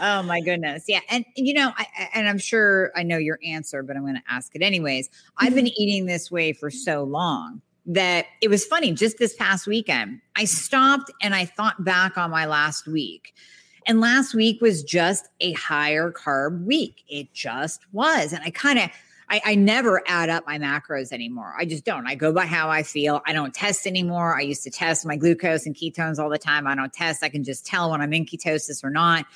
[0.00, 0.84] Oh my goodness.
[0.88, 1.00] Yeah.
[1.08, 4.22] And you know, I, and I'm sure I know your answer, but I'm going to
[4.28, 5.08] ask it anyways.
[5.38, 5.82] I've been mm-hmm.
[5.82, 10.20] eating this way for so long that it was funny just this past weekend.
[10.36, 13.34] I stopped and I thought back on my last week.
[13.86, 17.04] And last week was just a higher carb week.
[17.08, 18.32] It just was.
[18.32, 18.90] And I kind of
[19.30, 21.54] I, I never add up my macros anymore.
[21.58, 22.06] I just don't.
[22.06, 23.22] I go by how I feel.
[23.26, 24.36] I don't test anymore.
[24.36, 26.66] I used to test my glucose and ketones all the time.
[26.66, 27.22] I don't test.
[27.22, 29.26] I can just tell when I'm in ketosis or not.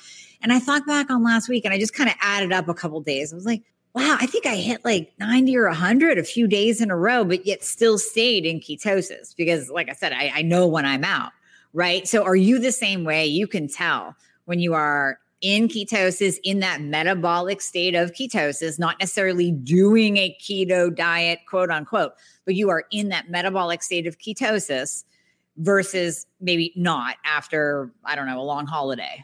[0.41, 2.73] And I thought back on last week and I just kind of added up a
[2.73, 3.33] couple days.
[3.33, 6.81] I was like, wow, I think I hit like 90 or 100 a few days
[6.81, 10.41] in a row, but yet still stayed in ketosis because, like I said, I, I
[10.43, 11.31] know when I'm out,
[11.73, 12.07] right?
[12.07, 13.25] So are you the same way?
[13.25, 18.99] You can tell when you are in ketosis, in that metabolic state of ketosis, not
[18.99, 22.13] necessarily doing a keto diet, quote unquote,
[22.45, 25.03] but you are in that metabolic state of ketosis
[25.57, 29.23] versus maybe not after, I don't know, a long holiday.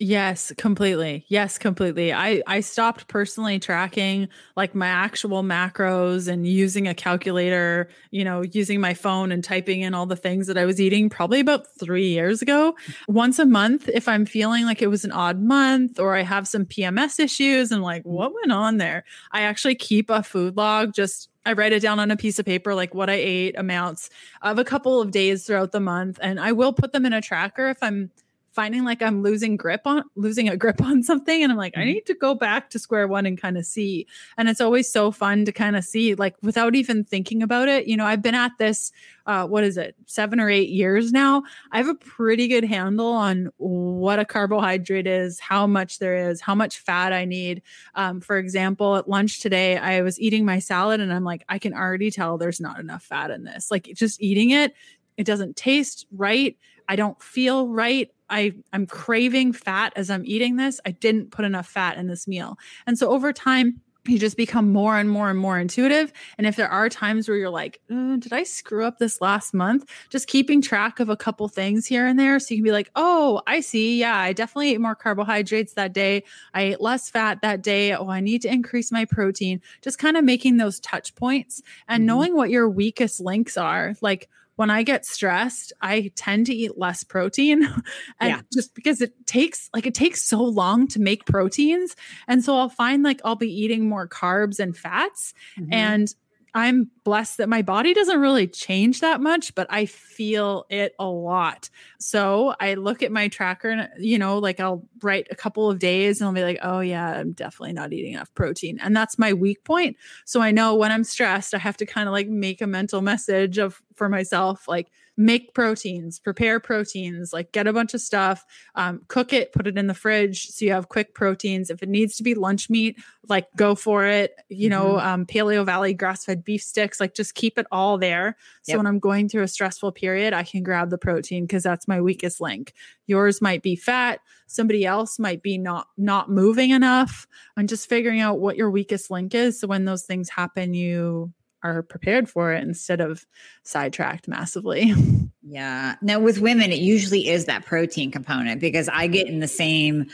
[0.00, 1.24] Yes, completely.
[1.28, 2.12] Yes, completely.
[2.12, 8.42] I I stopped personally tracking like my actual macros and using a calculator, you know,
[8.42, 11.66] using my phone and typing in all the things that I was eating probably about
[11.78, 12.74] 3 years ago.
[13.06, 16.48] Once a month if I'm feeling like it was an odd month or I have
[16.48, 20.92] some PMS issues and like what went on there, I actually keep a food log
[20.92, 24.08] just I write it down on a piece of paper, like what I ate, amounts
[24.40, 26.18] of a couple of days throughout the month.
[26.22, 28.10] And I will put them in a tracker if I'm
[28.54, 31.80] finding like I'm losing grip on losing a grip on something and I'm like I
[31.80, 31.88] mm-hmm.
[31.88, 34.06] need to go back to square one and kind of see.
[34.38, 37.86] And it's always so fun to kind of see like without even thinking about it.
[37.86, 38.92] You know I've been at this
[39.26, 41.42] uh what is it 7 or 8 years now.
[41.72, 46.40] I have a pretty good handle on what a carbohydrate is how much there is
[46.40, 47.62] how much fat I need.
[47.94, 51.58] Um for example at lunch today I was eating my salad and I'm like I
[51.58, 53.70] can already tell there's not enough fat in this.
[53.70, 54.74] Like just eating it
[55.16, 56.56] it doesn't taste right
[56.88, 58.10] I don't feel right.
[58.30, 60.80] I I'm craving fat as I'm eating this.
[60.86, 62.58] I didn't put enough fat in this meal.
[62.86, 66.12] And so over time you just become more and more and more intuitive.
[66.36, 69.54] And if there are times where you're like, uh, did I screw up this last
[69.54, 69.90] month?
[70.10, 72.38] Just keeping track of a couple things here and there.
[72.38, 73.98] So you can be like, oh, I see.
[73.98, 76.24] Yeah, I definitely ate more carbohydrates that day.
[76.52, 77.94] I ate less fat that day.
[77.94, 79.62] Oh, I need to increase my protein.
[79.80, 82.06] Just kind of making those touch points and mm-hmm.
[82.06, 83.94] knowing what your weakest links are.
[84.02, 87.64] Like, when I get stressed, I tend to eat less protein.
[88.20, 88.40] and yeah.
[88.52, 91.96] just because it takes like it takes so long to make proteins.
[92.28, 95.34] And so I'll find like I'll be eating more carbs and fats.
[95.58, 95.72] Mm-hmm.
[95.72, 96.14] And
[96.56, 101.06] I'm blessed that my body doesn't really change that much, but I feel it a
[101.06, 101.68] lot.
[101.98, 105.80] So I look at my tracker and, you know, like I'll write a couple of
[105.80, 108.78] days and I'll be like, oh, yeah, I'm definitely not eating enough protein.
[108.80, 109.96] And that's my weak point.
[110.26, 113.00] So I know when I'm stressed, I have to kind of like make a mental
[113.00, 118.44] message of for myself, like, make proteins, prepare proteins, like get a bunch of stuff,
[118.74, 121.70] um, cook it, put it in the fridge so you have quick proteins.
[121.70, 122.98] If it needs to be lunch meat,
[123.28, 124.34] like go for it.
[124.48, 125.06] You know, mm-hmm.
[125.06, 128.36] um, Paleovalley grass fed beef sticks, like just keep it all there.
[128.62, 128.78] So yep.
[128.78, 132.00] when I'm going through a stressful period, I can grab the protein because that's my
[132.00, 132.72] weakest link.
[133.06, 134.20] Yours might be fat.
[134.46, 137.26] Somebody else might be not not moving enough.
[137.56, 139.60] And just figuring out what your weakest link is.
[139.60, 141.32] So when those things happen, you
[141.64, 143.26] are prepared for it instead of
[143.64, 144.94] sidetracked massively.
[145.46, 145.96] Yeah.
[146.00, 150.06] Now with women, it usually is that protein component because I get in the same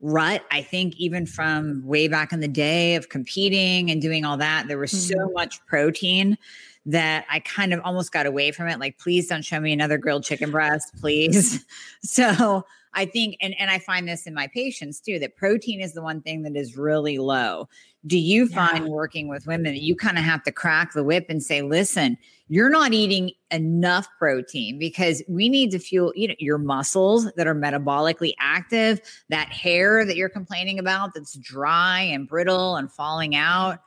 [0.00, 0.42] rut.
[0.50, 4.66] I think even from way back in the day of competing and doing all that,
[4.66, 5.18] there was mm-hmm.
[5.18, 6.38] so much protein
[6.86, 8.80] that I kind of almost got away from it.
[8.80, 11.66] Like, please don't show me another grilled chicken breast, please.
[12.02, 15.92] so I think, and, and I find this in my patients too, that protein is
[15.92, 17.68] the one thing that is really low.
[18.06, 21.26] Do you find working with women that you kind of have to crack the whip
[21.28, 26.34] and say, listen, you're not eating enough protein because we need to fuel you know,
[26.38, 32.28] your muscles that are metabolically active, that hair that you're complaining about that's dry and
[32.28, 33.80] brittle and falling out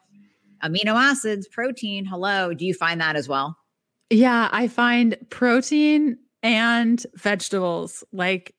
[0.63, 2.05] amino acids, protein.
[2.05, 2.53] Hello.
[2.53, 3.57] Do you find that as well?
[4.09, 8.53] Yeah, I find protein and vegetables like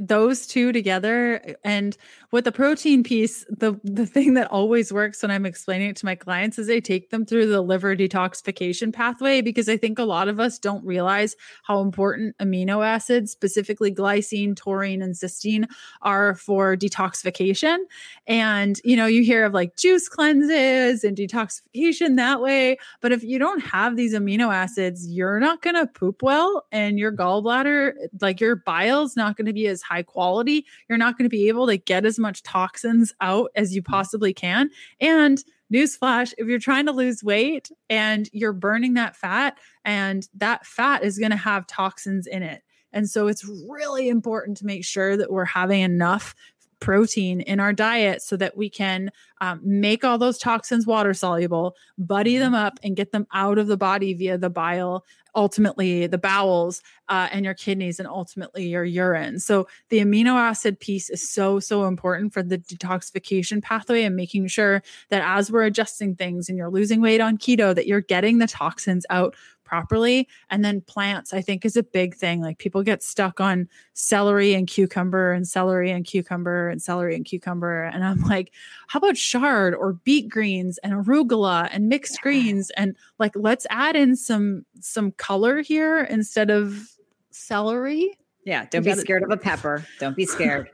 [0.00, 1.96] those two together and
[2.32, 6.04] with the protein piece the the thing that always works when i'm explaining it to
[6.04, 10.04] my clients is I take them through the liver detoxification pathway because i think a
[10.04, 15.66] lot of us don't realize how important amino acids specifically glycine taurine and cysteine
[16.02, 17.78] are for detoxification.
[18.26, 23.22] And you know you hear of like juice cleanses and detoxification that way but if
[23.22, 27.92] you don't have these amino acids you're not going to poop well and your gallbladder
[28.20, 31.48] like your bile's not going to be as high quality, you're not going to be
[31.48, 33.86] able to get as much toxins out as you mm.
[33.86, 34.70] possibly can.
[35.00, 40.66] And newsflash, if you're trying to lose weight and you're burning that fat, and that
[40.66, 42.62] fat is going to have toxins in it.
[42.92, 46.34] And so it's really important to make sure that we're having enough
[46.80, 49.10] protein in our diet so that we can
[49.40, 52.40] um, make all those toxins water soluble, buddy mm-hmm.
[52.40, 56.82] them up, and get them out of the body via the bile, ultimately the bowels
[57.08, 59.38] uh, and your kidneys, and ultimately your urine.
[59.38, 64.46] So the amino acid piece is so, so important for the detoxification pathway and making
[64.48, 68.38] sure that as we're adjusting things and you're losing weight on keto, that you're getting
[68.38, 69.34] the toxins out
[69.66, 70.28] properly.
[70.48, 72.40] And then plants, I think, is a big thing.
[72.40, 77.24] Like people get stuck on celery and cucumber and celery and cucumber and celery and
[77.24, 77.82] cucumber.
[77.82, 78.52] And I'm like,
[78.86, 82.22] how about chard or beet greens and arugula and mixed yeah.
[82.22, 82.70] greens?
[82.70, 86.88] And like, let's add in some some color here instead of
[87.30, 88.16] celery.
[88.44, 89.84] Yeah, don't be scared of a pepper.
[89.98, 90.70] Don't be scared.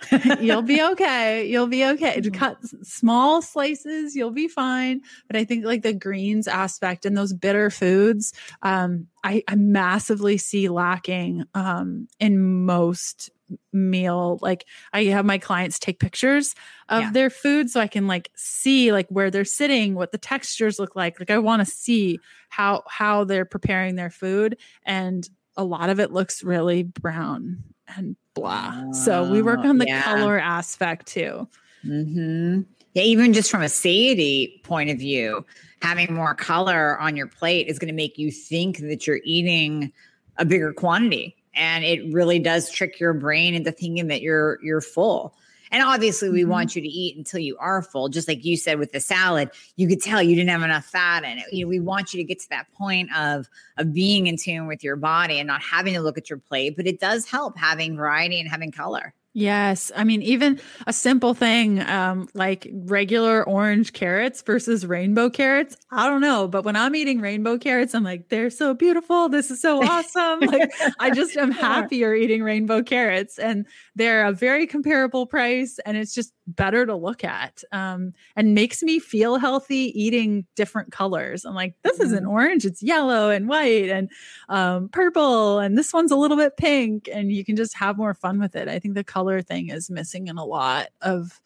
[0.40, 1.46] you'll be okay.
[1.46, 2.20] You'll be okay.
[2.20, 2.38] To mm-hmm.
[2.38, 5.02] cut small slices, you'll be fine.
[5.26, 8.32] But I think like the greens aspect and those bitter foods,
[8.62, 13.30] um, I, I massively see lacking um, in most
[13.72, 16.54] meal like i have my clients take pictures
[16.88, 17.10] of yeah.
[17.12, 20.96] their food so i can like see like where they're sitting what the textures look
[20.96, 22.18] like like i want to see
[22.48, 27.62] how how they're preparing their food and a lot of it looks really brown
[27.96, 28.92] and blah.
[28.92, 30.02] so we work on the yeah.
[30.02, 31.48] color aspect too.
[31.84, 32.62] Mm-hmm.
[32.94, 35.44] Yeah, even just from a satiety point of view,
[35.82, 39.92] having more color on your plate is going to make you think that you're eating
[40.38, 44.80] a bigger quantity, and it really does trick your brain into thinking that you're you're
[44.80, 45.34] full.
[45.70, 46.50] And obviously, we mm-hmm.
[46.50, 48.08] want you to eat until you are full.
[48.08, 51.24] Just like you said with the salad, you could tell you didn't have enough fat
[51.24, 51.52] in it.
[51.52, 54.66] You know, we want you to get to that point of of being in tune
[54.66, 56.76] with your body and not having to look at your plate.
[56.76, 59.14] But it does help having variety and having color.
[59.38, 59.92] Yes.
[59.94, 65.76] I mean, even a simple thing um, like regular orange carrots versus rainbow carrots.
[65.90, 66.48] I don't know.
[66.48, 69.28] But when I'm eating rainbow carrots, I'm like, they're so beautiful.
[69.28, 70.40] This is so awesome.
[70.40, 73.38] like, I just am happier eating rainbow carrots.
[73.38, 75.78] And they're a very comparable price.
[75.84, 80.92] And it's just better to look at um, and makes me feel healthy eating different
[80.92, 81.44] colors.
[81.44, 82.30] I'm like, this isn't mm-hmm.
[82.30, 82.64] orange.
[82.64, 84.08] It's yellow and white and
[84.48, 85.58] um, purple.
[85.58, 87.06] And this one's a little bit pink.
[87.12, 88.68] And you can just have more fun with it.
[88.68, 91.40] I think the color color thing is missing in a lot of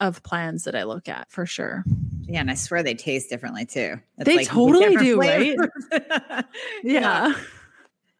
[0.00, 1.84] of plans that I look at for sure.
[2.22, 4.00] Yeah, and I swear they taste differently too.
[4.18, 5.68] It's they like totally do, flavors.
[5.92, 6.00] right?
[6.82, 7.28] yeah.
[7.28, 7.34] yeah.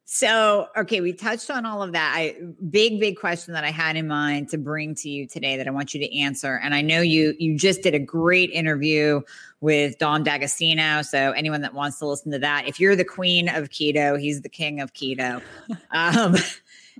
[0.04, 2.12] So, okay, we touched on all of that.
[2.14, 2.36] I
[2.70, 5.70] big big question that I had in mind to bring to you today that I
[5.70, 6.60] want you to answer.
[6.62, 9.22] And I know you you just did a great interview
[9.60, 11.02] with Dom D'Agostino.
[11.02, 14.42] So, anyone that wants to listen to that, if you're the queen of keto, he's
[14.42, 15.42] the king of keto.
[15.90, 16.36] Um,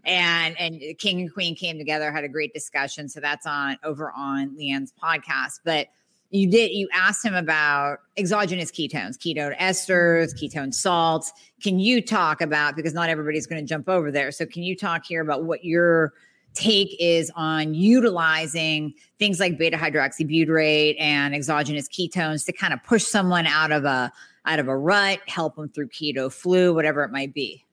[0.05, 3.09] and and king and queen came together had a great discussion.
[3.09, 5.61] So that's on over on leanne's podcast.
[5.65, 5.89] But
[6.31, 11.33] you did you asked him about exogenous ketones ketone esters ketone salts.
[11.63, 14.33] Can you talk about because not everybody's going to jump over there.
[14.33, 16.15] So can you talk here about what your
[16.55, 23.05] take is on utilizing things like beta hydroxybutyrate and exogenous ketones to kind of push
[23.05, 24.13] someone out of a
[24.45, 27.65] out of a rut help them through keto flu whatever it might be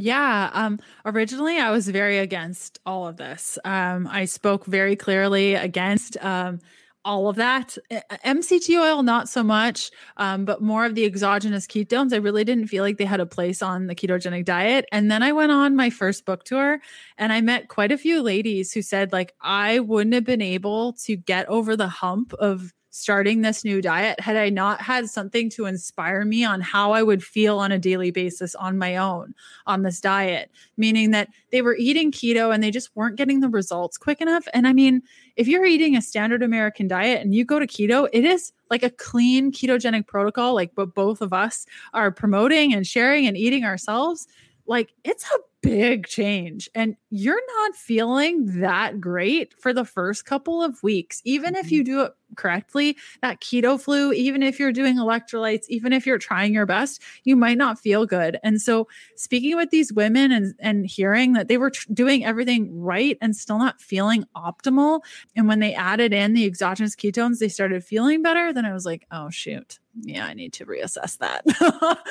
[0.00, 0.50] yeah.
[0.52, 3.58] Um, originally, I was very against all of this.
[3.64, 6.60] Um, I spoke very clearly against um,
[7.04, 7.76] all of that.
[8.24, 12.12] MCT oil, not so much, um, but more of the exogenous ketones.
[12.12, 14.86] I really didn't feel like they had a place on the ketogenic diet.
[14.92, 16.80] And then I went on my first book tour
[17.16, 20.94] and I met quite a few ladies who said, like, I wouldn't have been able
[21.04, 25.48] to get over the hump of starting this new diet had I not had something
[25.50, 29.34] to inspire me on how I would feel on a daily basis on my own
[29.66, 33.48] on this diet, meaning that they were eating keto and they just weren't getting the
[33.48, 34.46] results quick enough.
[34.52, 35.02] And I mean,
[35.36, 38.82] if you're eating a standard American diet and you go to keto, it is like
[38.82, 43.64] a clean ketogenic protocol, like what both of us are promoting and sharing and eating
[43.64, 44.28] ourselves.
[44.66, 50.62] Like it's a big change and you're not feeling that great for the first couple
[50.62, 51.92] of weeks even if you mm-hmm.
[51.92, 56.52] do it correctly that keto flu even if you're doing electrolytes even if you're trying
[56.52, 60.86] your best you might not feel good and so speaking with these women and and
[60.86, 65.00] hearing that they were tr- doing everything right and still not feeling optimal
[65.36, 68.86] and when they added in the exogenous ketones they started feeling better then i was
[68.86, 71.44] like oh shoot yeah, I need to reassess that.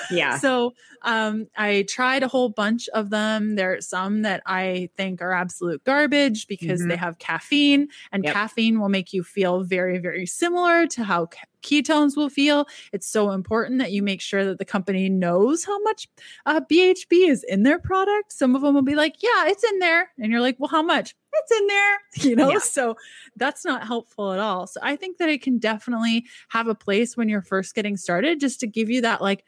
[0.12, 0.38] yeah.
[0.38, 3.56] So um, I tried a whole bunch of them.
[3.56, 6.90] There are some that I think are absolute garbage because mm-hmm.
[6.90, 8.34] they have caffeine, and yep.
[8.34, 11.28] caffeine will make you feel very, very similar to how
[11.62, 12.68] ketones will feel.
[12.94, 16.08] It's so important that you make sure that the company knows how much
[16.46, 18.32] uh, BHB is in their product.
[18.32, 20.10] Some of them will be like, yeah, it's in there.
[20.18, 21.16] And you're like, well, how much?
[21.34, 21.98] It's in there,
[22.30, 22.52] you know?
[22.52, 22.60] Yeah.
[22.60, 22.96] So
[23.36, 24.68] that's not helpful at all.
[24.68, 28.40] So I think that it can definitely have a place when you're first getting started
[28.40, 29.44] just to give you that like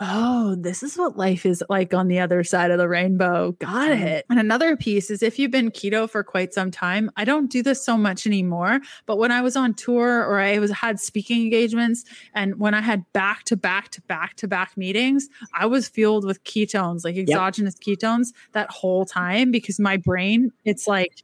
[0.00, 3.52] Oh, this is what life is like on the other side of the rainbow.
[3.52, 4.02] Got mm-hmm.
[4.02, 4.26] it.
[4.28, 7.62] And another piece is if you've been keto for quite some time, I don't do
[7.62, 11.42] this so much anymore, but when I was on tour or I was had speaking
[11.42, 15.88] engagements and when I had back to back to back to back meetings, I was
[15.88, 17.98] fueled with ketones, like exogenous yep.
[17.98, 21.22] ketones that whole time because my brain, it's like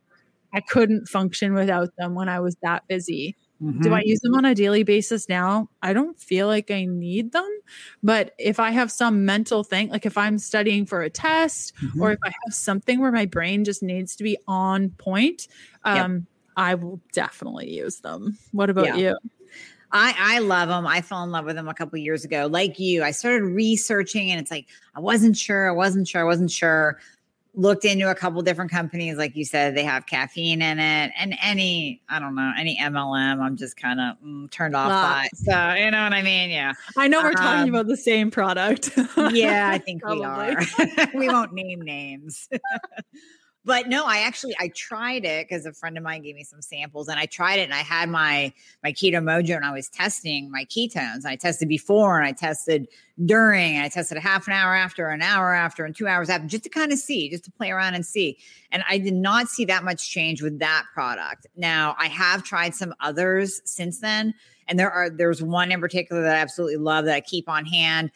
[0.55, 3.37] I couldn't function without them when I was that busy.
[3.63, 3.83] Mm-hmm.
[3.83, 5.69] Do I use them on a daily basis now?
[5.83, 7.49] I don't feel like I need them.
[8.03, 12.01] But if I have some mental thing, like if I'm studying for a test mm-hmm.
[12.01, 15.49] or if I have something where my brain just needs to be on point,
[15.85, 16.23] um, yep.
[16.57, 18.39] I will definitely use them.
[18.53, 18.97] What about yeah.
[18.97, 19.19] you?
[19.93, 20.87] I, I love them.
[20.87, 22.49] I fell in love with them a couple years ago.
[22.51, 26.25] Like you, I started researching and it's like, I wasn't sure, I wasn't sure, I
[26.25, 26.99] wasn't sure
[27.61, 29.17] looked into a couple different companies.
[29.17, 33.41] Like you said, they have caffeine in it, and any I don't know any MLM.
[33.41, 35.29] I'm just kind of mm, turned off by.
[35.35, 36.51] So you know what I mean?
[36.51, 36.73] Yeah.
[36.97, 38.91] I know we're um, talking about the same product.
[39.31, 40.63] yeah, I think we are.
[41.15, 42.49] we won't name names
[43.71, 46.61] but no i actually i tried it because a friend of mine gave me some
[46.61, 48.53] samples and i tried it and i had my
[48.83, 51.25] my keto mojo and i was testing my ketones.
[51.25, 52.89] I tested before and i tested
[53.25, 56.29] during and i tested a half an hour after an hour after and two hours
[56.29, 58.39] after just to kind of see just to play around and see.
[58.73, 61.47] And i did not see that much change with that product.
[61.55, 64.35] Now i have tried some others since then
[64.71, 67.67] and there are there's one in particular that I absolutely love that I keep on
[67.67, 68.13] hand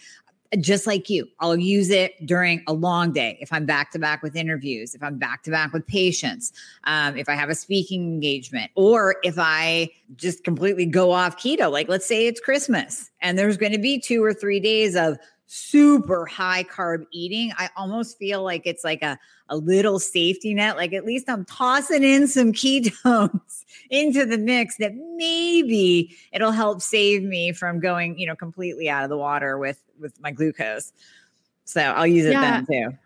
[0.60, 4.22] just like you, I'll use it during a long day if I'm back to back
[4.22, 6.52] with interviews, if I'm back to back with patients,
[6.84, 11.70] um, if I have a speaking engagement, or if I just completely go off keto.
[11.70, 15.18] Like, let's say it's Christmas and there's going to be two or three days of
[15.46, 20.76] super high carb eating, I almost feel like it's like a, a little safety net.
[20.76, 26.82] Like at least I'm tossing in some ketones into the mix that maybe it'll help
[26.82, 30.92] save me from going, you know, completely out of the water with with my glucose.
[31.64, 32.62] So I'll use it yeah.
[32.62, 32.98] then too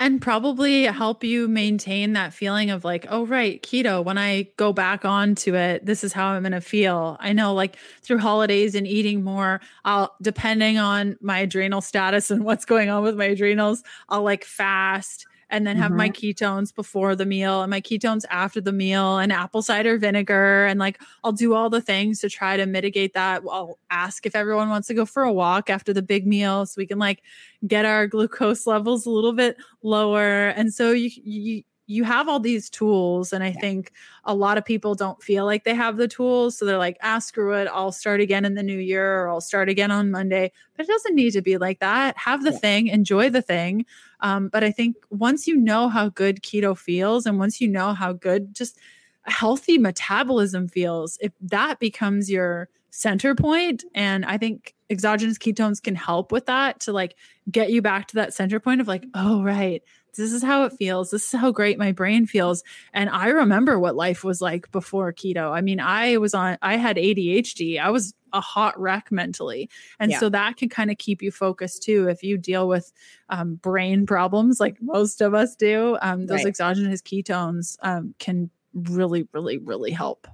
[0.00, 4.72] and probably help you maintain that feeling of like oh right keto when i go
[4.72, 8.74] back onto it this is how i'm going to feel i know like through holidays
[8.74, 13.26] and eating more i'll depending on my adrenal status and what's going on with my
[13.26, 15.98] adrenals i'll like fast and then have mm-hmm.
[15.98, 20.66] my ketones before the meal and my ketones after the meal and apple cider vinegar
[20.66, 23.42] and like I'll do all the things to try to mitigate that.
[23.50, 26.74] I'll ask if everyone wants to go for a walk after the big meal so
[26.78, 27.22] we can like
[27.66, 30.48] get our glucose levels a little bit lower.
[30.48, 33.60] And so you you you have all these tools and i yeah.
[33.60, 33.92] think
[34.24, 37.18] a lot of people don't feel like they have the tools so they're like ah
[37.18, 40.50] screw it i'll start again in the new year or i'll start again on monday
[40.76, 42.58] but it doesn't need to be like that have the yeah.
[42.58, 43.84] thing enjoy the thing
[44.20, 47.92] um, but i think once you know how good keto feels and once you know
[47.92, 48.78] how good just
[49.22, 55.96] healthy metabolism feels if that becomes your center point and i think exogenous ketones can
[55.96, 57.16] help with that to like
[57.50, 59.82] get you back to that center point of like oh right
[60.16, 61.10] this is how it feels.
[61.10, 62.62] This is how great my brain feels.
[62.92, 65.50] And I remember what life was like before keto.
[65.50, 67.80] I mean, I was on, I had ADHD.
[67.80, 69.70] I was a hot wreck mentally.
[69.98, 70.18] And yeah.
[70.18, 72.08] so that can kind of keep you focused too.
[72.08, 72.92] If you deal with
[73.28, 76.46] um, brain problems like most of us do, um, those right.
[76.46, 80.26] exogenous ketones um, can really, really, really help.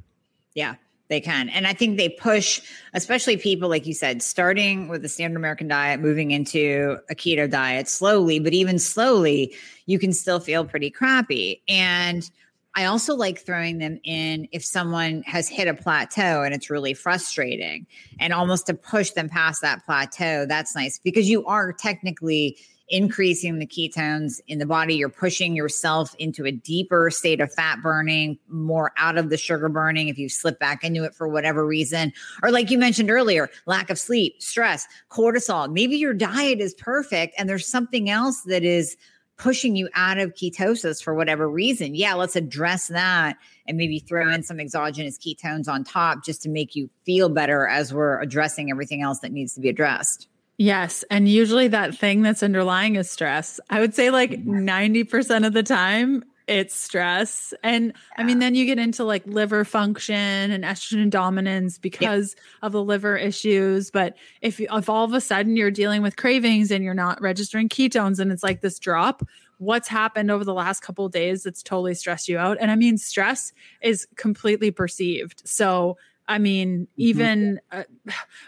[0.55, 0.77] Yeah.
[1.11, 1.49] They can.
[1.49, 2.63] And I think they push,
[2.95, 7.51] especially people, like you said, starting with the standard American diet, moving into a keto
[7.51, 9.53] diet slowly, but even slowly,
[9.87, 11.63] you can still feel pretty crappy.
[11.69, 12.31] And
[12.77, 16.95] I also like throwing them in if someone has hit a plateau and it's really
[16.95, 17.89] frustrating
[18.21, 20.47] and almost to push them past that plateau.
[20.47, 22.57] That's nice because you are technically
[22.91, 24.95] increasing the ketones in the body.
[24.95, 29.69] You're pushing yourself into a deeper state of fat burning, more out of the sugar
[29.69, 32.13] burning if you slip back into it for whatever reason.
[32.43, 35.73] Or, like you mentioned earlier, lack of sleep, stress, cortisol.
[35.73, 38.97] Maybe your diet is perfect and there's something else that is
[39.41, 41.95] pushing you out of ketosis for whatever reason.
[41.95, 46.51] Yeah, let's address that and maybe throw in some exogenous ketones on top just to
[46.51, 50.29] make you feel better as we're addressing everything else that needs to be addressed.
[50.61, 51.05] Yes.
[51.11, 53.61] And usually that thing that's underlying is stress.
[53.71, 57.55] I would say like 90% of the time it's stress.
[57.63, 57.93] And yeah.
[58.19, 60.15] I mean, then you get into like liver function
[60.51, 62.45] and estrogen dominance because yep.
[62.61, 63.91] of the liver issues.
[63.91, 67.71] But if, if all of a sudden you're dealing with cravings and you're not registering
[67.71, 69.23] ketones and it's like this drop,
[69.57, 72.59] what's happened over the last couple of days that's totally stressed you out?
[72.61, 75.41] And I mean, stress is completely perceived.
[75.49, 75.97] So
[76.31, 76.87] I mean, mm-hmm.
[76.97, 77.85] even a,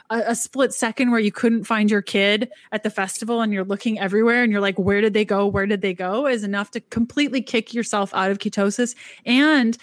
[0.09, 3.99] a, split second where you couldn't find your kid at the festival and you're looking
[3.99, 5.49] everywhere and you're like, where did they go?
[5.49, 6.28] Where did they go?
[6.28, 8.95] Is enough to completely kick yourself out of ketosis
[9.26, 9.76] and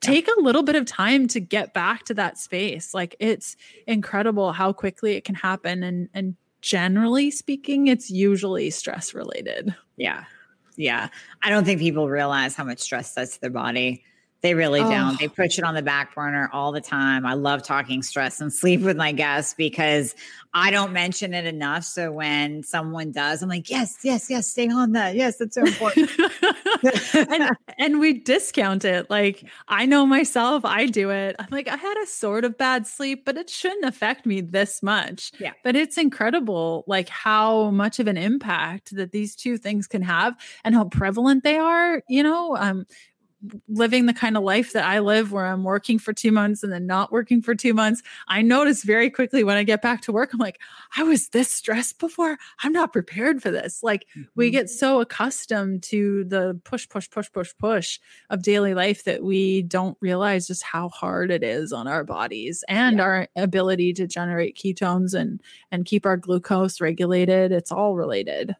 [0.00, 2.94] take a little bit of time to get back to that space.
[2.94, 3.54] Like it's
[3.86, 5.82] incredible how quickly it can happen.
[5.82, 9.74] And, and generally speaking, it's usually stress related.
[9.98, 10.24] Yeah.
[10.76, 11.08] Yeah.
[11.42, 14.04] I don't think people realize how much stress does to their body.
[14.42, 14.90] They really oh.
[14.90, 15.18] don't.
[15.20, 17.24] They push it on the back burner all the time.
[17.24, 20.14] I love talking stress and sleep with my guests because
[20.54, 21.84] I don't mention it enough.
[21.84, 25.14] So when someone does, I'm like, yes, yes, yes, stay on that.
[25.14, 26.10] Yes, that's so important.
[27.30, 29.08] and, and we discount it.
[29.08, 31.36] Like I know myself, I do it.
[31.38, 34.82] I'm like, I had a sort of bad sleep, but it shouldn't affect me this
[34.82, 35.32] much.
[35.38, 35.52] Yeah.
[35.64, 40.34] But it's incredible, like how much of an impact that these two things can have
[40.64, 42.02] and how prevalent they are.
[42.08, 42.86] You know, um,
[43.68, 46.72] living the kind of life that I live where I'm working for two months and
[46.72, 50.12] then not working for two months, I notice very quickly when I get back to
[50.12, 50.60] work, I'm like,
[50.96, 52.38] I was this stressed before.
[52.62, 53.82] I'm not prepared for this.
[53.82, 54.22] Like mm-hmm.
[54.36, 57.98] we get so accustomed to the push, push, push, push, push
[58.30, 62.64] of daily life that we don't realize just how hard it is on our bodies
[62.68, 63.02] and yeah.
[63.02, 65.40] our ability to generate ketones and
[65.70, 67.52] and keep our glucose regulated.
[67.52, 68.54] It's all related.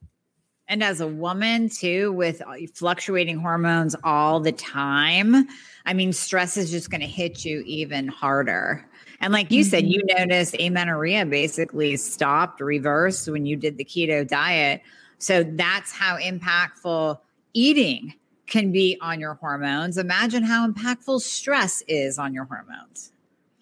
[0.72, 5.46] And as a woman, too, with uh, fluctuating hormones all the time,
[5.84, 8.82] I mean, stress is just going to hit you even harder.
[9.20, 9.68] And like you mm-hmm.
[9.68, 14.80] said, you noticed amenorrhea basically stopped, reversed when you did the keto diet.
[15.18, 17.18] So that's how impactful
[17.52, 18.14] eating
[18.46, 19.98] can be on your hormones.
[19.98, 23.12] Imagine how impactful stress is on your hormones.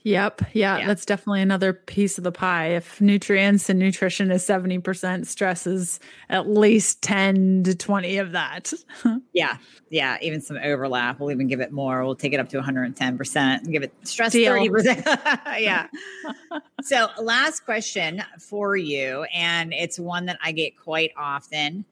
[0.02, 0.42] Yep.
[0.54, 2.68] Yeah, yeah, That's definitely another piece of the pie.
[2.68, 8.72] If nutrients and nutrition is 70%, stress is at least 10 to 20 of that.
[9.34, 9.58] yeah.
[9.90, 10.16] Yeah.
[10.22, 11.20] Even some overlap.
[11.20, 12.02] We'll even give it more.
[12.02, 14.54] We'll take it up to 110% and give it stress Deal.
[14.54, 15.04] 30%.
[15.60, 15.88] yeah.
[16.82, 19.24] so, last question for you.
[19.34, 21.84] And it's one that I get quite often.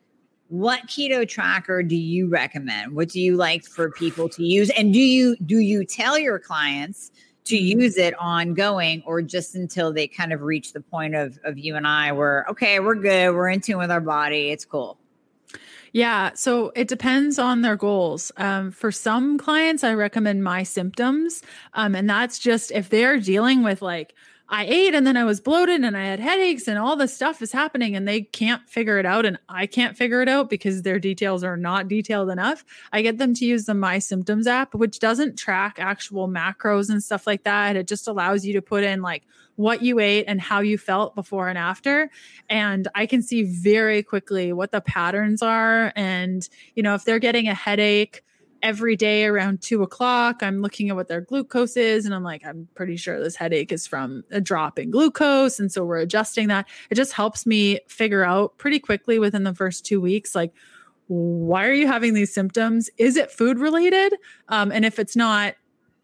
[0.49, 2.95] What keto tracker do you recommend?
[2.95, 4.71] What do you like for people to use?
[4.71, 7.11] And do you do you tell your clients
[7.49, 11.59] to use it ongoing or just until they kind of reach the point of of
[11.59, 14.99] you and I where okay, we're good, we're in tune with our body, it's cool.
[15.93, 18.31] Yeah, so it depends on their goals.
[18.37, 21.43] Um, for some clients, I recommend my symptoms,
[21.73, 24.15] um, and that's just if they're dealing with like
[24.51, 27.43] I ate and then I was bloated and I had headaches and all this stuff
[27.43, 30.83] is happening and they can't figure it out and I can't figure it out because
[30.83, 32.65] their details are not detailed enough.
[32.91, 37.03] I get them to use the My Symptoms app, which doesn't track actual macros and
[37.03, 37.77] stuff like that.
[37.77, 39.25] It just allows you to put in like
[39.57, 42.11] what you ate and how you felt before and after.
[42.49, 45.93] And I can see very quickly what the patterns are.
[45.95, 48.23] And, you know, if they're getting a headache,
[48.63, 52.45] every day around two o'clock, I'm looking at what their glucose is, and I'm like,
[52.45, 55.59] I'm pretty sure this headache is from a drop in glucose.
[55.61, 56.67] And so we're adjusting that.
[56.91, 60.53] It just helps me figure out pretty quickly within the first two weeks, like,
[61.07, 62.91] why are you having these symptoms?
[62.99, 64.15] Is it food related?
[64.49, 65.55] Um, and if it's not,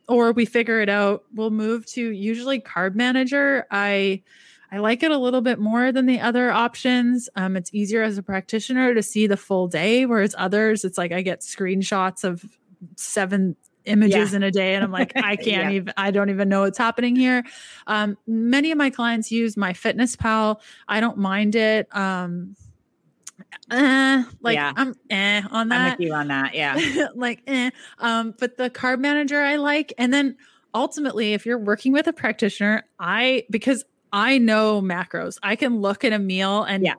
[0.08, 3.66] or we figure it out, we'll move to usually Carb Manager.
[3.70, 4.22] I
[4.74, 7.28] I like it a little bit more than the other options.
[7.36, 11.12] Um, it's easier as a practitioner to see the full day, whereas others, it's like
[11.12, 12.44] I get screenshots of
[12.96, 13.54] seven
[13.84, 14.36] images yeah.
[14.36, 15.70] in a day and i'm like i can't yeah.
[15.70, 17.44] even i don't even know what's happening here
[17.86, 20.58] um, many of my clients use MyFitnessPal
[20.88, 22.56] i don't mind it um,
[23.70, 24.72] eh, like yeah.
[24.74, 25.80] I'm eh on that.
[25.80, 26.54] I'm with you on that.
[26.54, 27.08] Yeah.
[27.14, 27.70] like eh.
[27.98, 29.92] Um, but the carb manager I like.
[29.98, 30.36] And then
[30.74, 33.84] ultimately, if you're working with a practitioner, I because
[34.14, 35.38] I know macros.
[35.42, 36.94] I can look at a meal and yeah.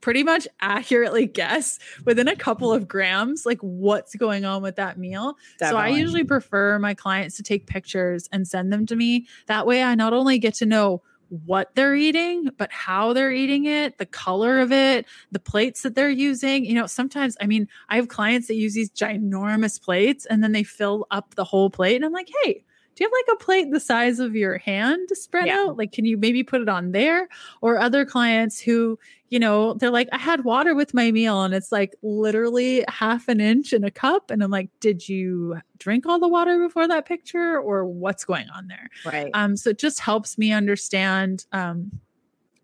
[0.00, 4.98] pretty much accurately guess within a couple of grams like what's going on with that
[4.98, 5.36] meal.
[5.60, 5.80] Definitely.
[5.80, 9.28] So I usually prefer my clients to take pictures and send them to me.
[9.46, 13.66] That way I not only get to know what they're eating, but how they're eating
[13.66, 16.64] it, the color of it, the plates that they're using.
[16.64, 20.50] You know, sometimes, I mean, I have clients that use these ginormous plates and then
[20.50, 21.94] they fill up the whole plate.
[21.94, 22.64] And I'm like, hey,
[22.98, 25.58] do you have like a plate the size of your hand spread yeah.
[25.60, 25.76] out?
[25.78, 27.28] Like, can you maybe put it on there?
[27.60, 31.54] Or other clients who, you know, they're like, I had water with my meal and
[31.54, 34.32] it's like literally half an inch in a cup.
[34.32, 38.48] And I'm like, did you drink all the water before that picture or what's going
[38.48, 38.90] on there?
[39.04, 39.30] Right.
[39.32, 41.92] Um, so it just helps me understand um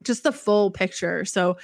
[0.02, 1.24] just the full picture.
[1.24, 1.56] So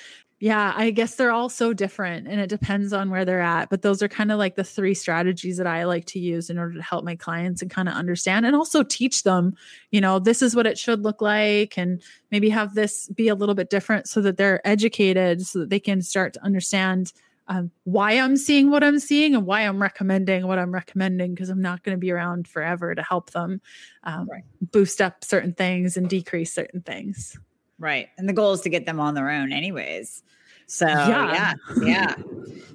[0.42, 3.68] yeah, I guess they're all so different and it depends on where they're at.
[3.68, 6.58] But those are kind of like the three strategies that I like to use in
[6.58, 9.54] order to help my clients and kind of understand and also teach them,
[9.90, 13.34] you know, this is what it should look like and maybe have this be a
[13.34, 17.12] little bit different so that they're educated so that they can start to understand
[17.48, 21.50] um, why I'm seeing what I'm seeing and why I'm recommending what I'm recommending because
[21.50, 23.60] I'm not going to be around forever to help them
[24.04, 24.44] um, right.
[24.72, 27.38] boost up certain things and decrease certain things.
[27.80, 28.08] Right.
[28.18, 30.22] And the goal is to get them on their own, anyways.
[30.66, 31.54] So, yeah.
[31.82, 31.82] Yeah.
[31.82, 32.14] yeah.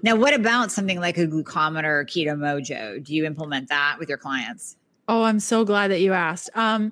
[0.01, 3.01] now, what about something like a glucometer or Keto Mojo?
[3.01, 4.75] Do you implement that with your clients?
[5.07, 6.49] Oh, I'm so glad that you asked.
[6.55, 6.91] Um,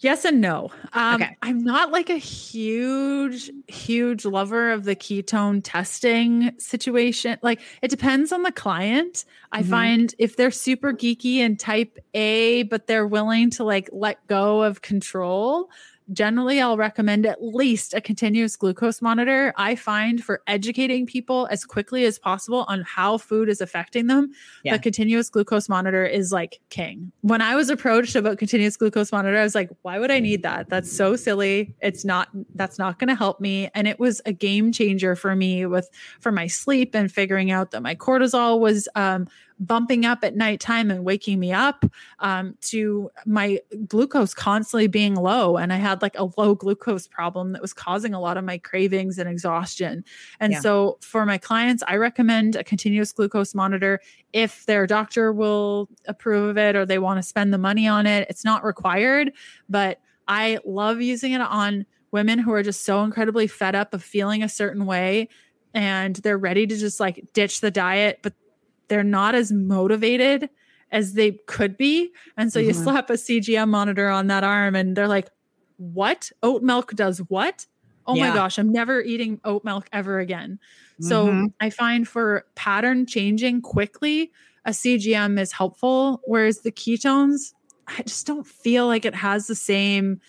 [0.00, 0.70] yes and no.
[0.92, 1.36] Um, okay.
[1.42, 7.38] I'm not like a huge, huge lover of the ketone testing situation.
[7.42, 9.24] Like, it depends on the client.
[9.52, 9.70] I mm-hmm.
[9.70, 14.62] find if they're super geeky and type A, but they're willing to like let go
[14.62, 15.70] of control,
[16.12, 19.52] generally I'll recommend at least a continuous glucose monitor.
[19.56, 24.32] I find for educating people as quickly as possible on how food is affecting them,
[24.64, 24.76] yeah.
[24.76, 27.12] the continuous glucose monitor is like king.
[27.22, 30.42] When I was approached about continuous glucose monitor, I was like, why would I need
[30.42, 30.68] that?
[30.68, 31.74] That's so silly.
[31.80, 35.36] It's not that's not going to help me and it was a game changer for
[35.36, 35.88] me with
[36.20, 39.28] for my sleep and figuring out that my cortisol was um
[39.60, 41.84] bumping up at nighttime and waking me up
[42.20, 45.58] um, to my glucose constantly being low.
[45.58, 48.56] And I had like a low glucose problem that was causing a lot of my
[48.56, 50.02] cravings and exhaustion.
[50.40, 50.60] And yeah.
[50.60, 54.00] so for my clients, I recommend a continuous glucose monitor
[54.32, 58.06] if their doctor will approve of it or they want to spend the money on
[58.06, 58.26] it.
[58.30, 59.32] It's not required,
[59.68, 64.02] but I love using it on women who are just so incredibly fed up of
[64.02, 65.28] feeling a certain way
[65.74, 68.32] and they're ready to just like ditch the diet, but
[68.90, 70.50] they're not as motivated
[70.92, 72.10] as they could be.
[72.36, 72.68] And so mm-hmm.
[72.68, 75.30] you slap a CGM monitor on that arm and they're like,
[75.78, 76.30] what?
[76.42, 77.66] Oat milk does what?
[78.06, 78.28] Oh yeah.
[78.28, 80.58] my gosh, I'm never eating oat milk ever again.
[81.00, 81.46] So mm-hmm.
[81.60, 84.32] I find for pattern changing quickly,
[84.66, 86.20] a CGM is helpful.
[86.24, 87.54] Whereas the ketones,
[87.86, 90.20] I just don't feel like it has the same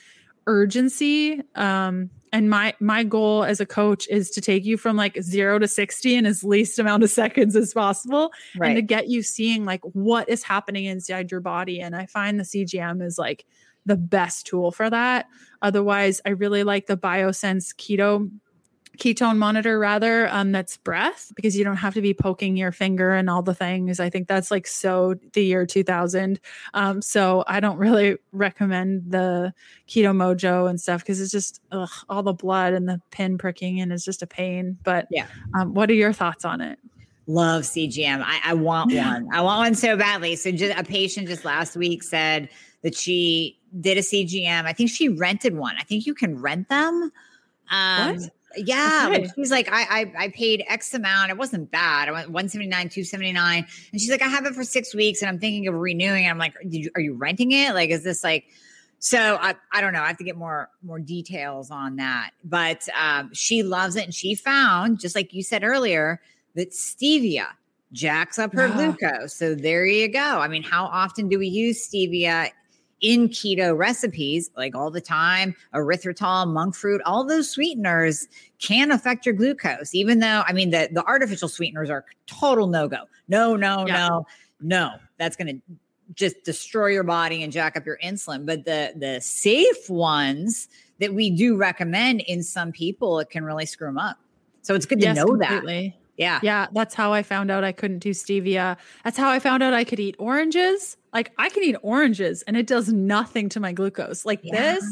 [0.47, 1.41] urgency.
[1.55, 5.59] Um, and my my goal as a coach is to take you from like zero
[5.59, 8.69] to 60 in as least amount of seconds as possible right.
[8.69, 12.39] and to get you seeing like what is happening inside your body and i find
[12.39, 13.45] the cgm is like
[13.85, 15.27] the best tool for that
[15.61, 18.29] otherwise i really like the biosense keto
[18.97, 23.13] ketone monitor rather um, that's breath because you don't have to be poking your finger
[23.13, 23.99] and all the things.
[23.99, 26.39] I think that's like so the year 2000
[26.73, 29.53] um, so i don't really recommend the
[29.87, 33.79] keto mojo and stuff because it's just ugh, all the blood and the pin pricking
[33.79, 34.77] and it's just a pain.
[34.83, 35.27] But yeah.
[35.55, 36.79] um, what are your thoughts on it?
[37.27, 39.27] Love cgm i, I want one.
[39.31, 40.35] I want one so badly.
[40.35, 42.49] So just a patient just last week said
[42.81, 45.75] that she did a cgm i think she rented one.
[45.79, 47.11] I think you can rent them.
[47.69, 48.29] Um, what?
[48.55, 51.31] Yeah, like she's like, I, I I paid X amount.
[51.31, 52.09] It wasn't bad.
[52.09, 53.65] I went 179, 279.
[53.91, 56.25] And she's like, I have it for six weeks and I'm thinking of renewing.
[56.25, 57.73] And I'm like, Did you, are you renting it?
[57.73, 58.45] Like, is this like
[59.03, 60.01] so I, I don't know.
[60.01, 62.31] I have to get more more details on that.
[62.43, 64.05] But um, she loves it.
[64.05, 66.21] And she found, just like you said earlier,
[66.55, 67.47] that stevia
[67.93, 69.33] jacks up her glucose.
[69.33, 70.19] So there you go.
[70.39, 72.51] I mean, how often do we use stevia
[73.01, 78.27] in keto recipes, like all the time, erythritol, monk fruit, all those sweeteners
[78.59, 82.87] can affect your glucose, even though, I mean, the, the artificial sweeteners are total no
[82.87, 83.03] go.
[83.27, 84.07] No, no, yeah.
[84.07, 84.25] no,
[84.61, 84.91] no.
[85.17, 85.61] That's going to
[86.13, 88.45] just destroy your body and jack up your insulin.
[88.45, 90.67] But the the safe ones
[90.99, 94.17] that we do recommend in some people, it can really screw them up.
[94.61, 95.89] So it's good to yes, know completely.
[95.89, 96.21] that.
[96.21, 96.39] Yeah.
[96.43, 96.67] Yeah.
[96.73, 98.77] That's how I found out I couldn't do stevia.
[99.03, 100.97] That's how I found out I could eat oranges.
[101.13, 104.25] Like I can eat oranges and it does nothing to my glucose.
[104.25, 104.75] Like yeah.
[104.75, 104.85] this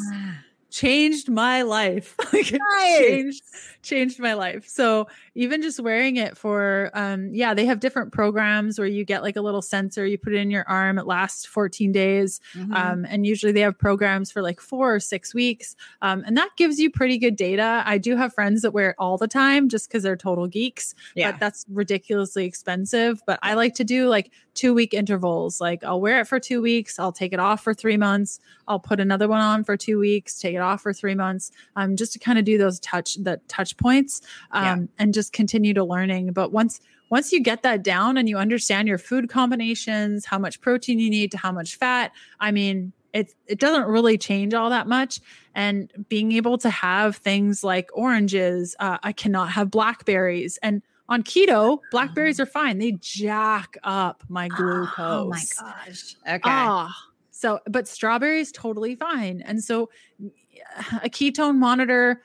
[0.70, 2.16] changed my life.
[2.34, 3.00] like nice.
[3.00, 3.44] changed
[3.82, 4.68] changed my life.
[4.68, 5.08] So
[5.40, 9.38] even just wearing it for um yeah, they have different programs where you get like
[9.38, 12.42] a little sensor, you put it in your arm, it lasts 14 days.
[12.54, 12.74] Mm-hmm.
[12.74, 15.78] Um and usually they have programs for like 4 or 6 weeks.
[16.02, 17.84] Um and that gives you pretty good data.
[17.86, 20.94] I do have friends that wear it all the time just cuz they're total geeks,
[21.16, 21.32] yeah.
[21.32, 25.62] but that's ridiculously expensive, but I like to do like 2 week intervals.
[25.62, 28.80] Like I'll wear it for 2 weeks, I'll take it off for 3 months, I'll
[28.80, 31.52] put another one on for 2 weeks, take it off for 3 months.
[31.78, 34.22] Um just to kind of do those touch the touch points
[34.52, 34.78] um, yeah.
[34.98, 36.34] and just continue to learning.
[36.34, 40.62] But once once you get that down and you understand your food combinations, how much
[40.62, 44.70] protein you need to how much fat, I mean, it it doesn't really change all
[44.70, 45.20] that much.
[45.56, 51.24] And being able to have things like oranges, uh, I cannot have blackberries and on
[51.24, 52.44] keto, blackberries oh.
[52.44, 52.78] are fine.
[52.78, 54.96] They jack up my glucose.
[55.00, 56.16] Oh, my gosh.
[56.28, 56.42] Okay.
[56.46, 56.90] Oh,
[57.32, 59.42] so, but strawberries totally fine.
[59.42, 59.90] And so,
[61.04, 62.22] a ketone monitor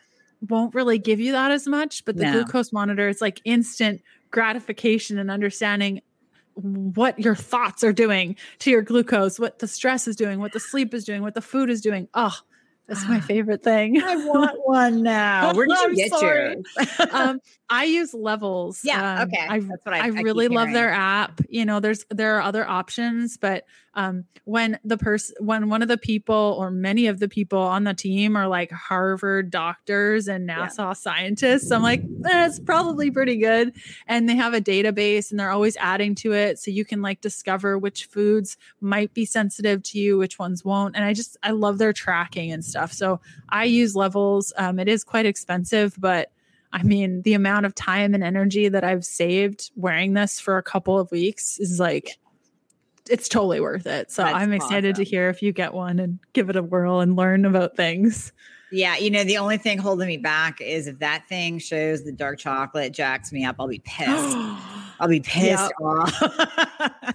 [0.48, 2.32] won't really give you that as much, but the no.
[2.32, 6.00] glucose monitor is like instant gratification and understanding
[6.54, 10.60] what your thoughts are doing to your glucose, what the stress is doing, what the
[10.60, 12.08] sleep is doing, what the food is doing.
[12.14, 12.36] Oh,
[12.86, 14.00] that's my favorite thing.
[14.02, 15.54] I want one now.
[15.54, 16.56] Where did you get sorry.
[16.76, 17.10] yours?
[17.12, 17.40] um,
[17.74, 18.82] I use Levels.
[18.84, 19.22] Yeah.
[19.22, 19.46] Um, okay.
[19.48, 21.40] I, That's what I, I, I really love their app.
[21.48, 23.64] You know, there's there are other options, but
[23.94, 27.82] um, when the person when one of the people or many of the people on
[27.82, 30.92] the team are like Harvard doctors and NASA yeah.
[30.92, 33.72] scientists, I'm like, that's eh, probably pretty good.
[34.06, 36.60] And they have a database and they're always adding to it.
[36.60, 40.94] So you can like discover which foods might be sensitive to you, which ones won't.
[40.94, 42.92] And I just I love their tracking and stuff.
[42.92, 44.52] So I use levels.
[44.56, 46.30] Um, it is quite expensive, but
[46.74, 50.62] I mean, the amount of time and energy that I've saved wearing this for a
[50.62, 52.18] couple of weeks is like,
[53.08, 54.10] it's totally worth it.
[54.10, 55.04] So That's I'm excited awesome.
[55.04, 58.32] to hear if you get one and give it a whirl and learn about things.
[58.72, 62.10] Yeah, you know, the only thing holding me back is if that thing shows the
[62.10, 64.36] dark chocolate jacks me up, I'll be pissed.
[64.98, 67.14] I'll be pissed yep.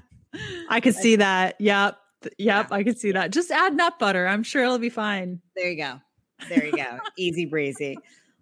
[0.69, 1.59] I could see that.
[1.59, 1.97] Yep.
[2.23, 2.33] Yep.
[2.37, 2.65] Yeah.
[2.71, 3.31] I could see that.
[3.31, 4.25] Just add nut butter.
[4.25, 5.41] I'm sure it'll be fine.
[5.57, 5.99] There you go.
[6.47, 6.99] There you go.
[7.17, 7.97] Easy breezy.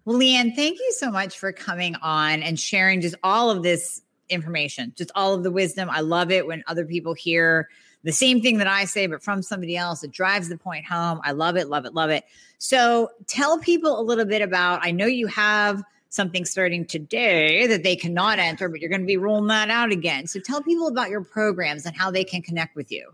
[0.08, 4.00] Well, Leanne, thank you so much for coming on and sharing just all of this
[4.30, 5.90] information, just all of the wisdom.
[5.90, 7.68] I love it when other people hear
[8.04, 10.02] the same thing that I say, but from somebody else.
[10.02, 11.20] It drives the point home.
[11.24, 12.24] I love it, love it, love it.
[12.56, 17.82] So tell people a little bit about, I know you have something starting today that
[17.82, 20.26] they cannot enter, but you're going to be rolling that out again.
[20.26, 23.12] So tell people about your programs and how they can connect with you.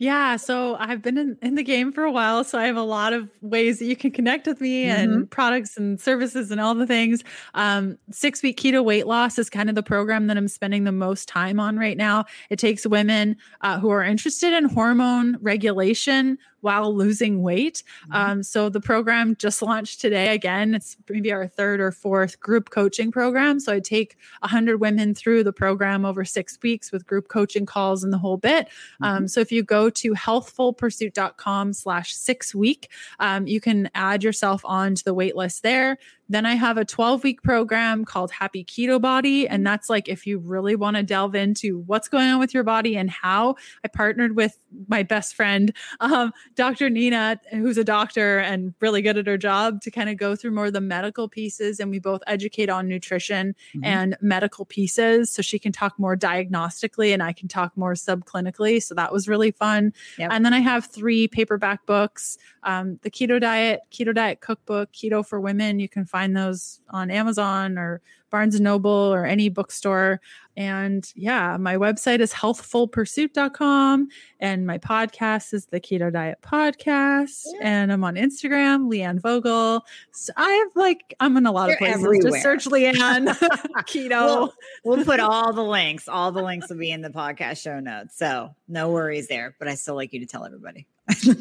[0.00, 2.82] Yeah, so I've been in, in, the game for a while, so I have a
[2.82, 4.96] lot of ways that you can connect with me mm-hmm.
[4.96, 7.24] and products and services and all the things.
[7.54, 10.92] Um, six week keto weight loss is kind of the program that I'm spending the
[10.92, 12.26] most time on right now.
[12.48, 17.82] It takes women uh, who are interested in hormone regulation while losing weight.
[18.04, 18.12] Mm-hmm.
[18.14, 20.34] Um, so the program just launched today.
[20.34, 23.60] Again, it's maybe our third or fourth group coaching program.
[23.60, 28.04] So I take 100 women through the program over six weeks with group coaching calls
[28.04, 28.66] and the whole bit.
[28.66, 29.04] Mm-hmm.
[29.04, 32.90] Um, so if you go to healthfulpursuit.com slash six week,
[33.20, 35.98] um, you can add yourself onto the wait list there.
[36.28, 39.48] Then I have a 12 week program called Happy Keto Body.
[39.48, 42.64] And that's like if you really want to delve into what's going on with your
[42.64, 43.56] body and how.
[43.84, 44.56] I partnered with
[44.88, 46.90] my best friend, um, Dr.
[46.90, 50.50] Nina, who's a doctor and really good at her job, to kind of go through
[50.50, 51.80] more of the medical pieces.
[51.80, 53.84] And we both educate on nutrition mm-hmm.
[53.84, 55.32] and medical pieces.
[55.32, 58.82] So she can talk more diagnostically and I can talk more subclinically.
[58.82, 59.92] So that was really fun.
[60.18, 60.30] Yep.
[60.32, 65.26] And then I have three paperback books um, the Keto Diet, Keto Diet Cookbook, Keto
[65.26, 65.78] for Women.
[65.78, 68.00] You can find find those on Amazon or
[68.30, 70.20] Barnes and Noble or any bookstore.
[70.58, 74.08] And yeah, my website is healthfulpursuit.com
[74.40, 77.42] and my podcast is the Keto Diet Podcast.
[77.54, 77.60] Yeah.
[77.62, 79.86] And I'm on Instagram, Leanne Vogel.
[80.10, 82.04] So I have like, I'm in a lot You're of places.
[82.04, 82.30] Everywhere.
[82.32, 83.28] Just search Leanne
[83.86, 84.10] Keto.
[84.26, 84.54] We'll,
[84.96, 86.08] we'll put all the links.
[86.08, 88.18] All the links will be in the podcast show notes.
[88.18, 89.54] So no worries there.
[89.60, 90.88] But I still like you to tell everybody.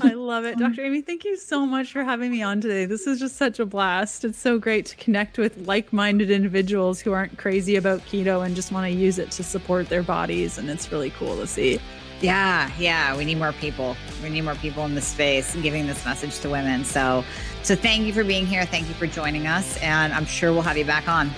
[0.01, 0.57] I love it.
[0.57, 0.85] Dr.
[0.85, 2.85] Amie, thank you so much for having me on today.
[2.85, 4.23] This is just such a blast.
[4.23, 8.55] It's so great to connect with like minded individuals who aren't crazy about keto and
[8.55, 10.57] just want to use it to support their bodies.
[10.57, 11.79] And it's really cool to see.
[12.19, 13.95] Yeah, yeah, we need more people.
[14.23, 16.83] We need more people in the space and giving this message to women.
[16.83, 17.23] So,
[17.63, 18.65] so thank you for being here.
[18.65, 21.29] Thank you for joining us, and I'm sure we'll have you back on.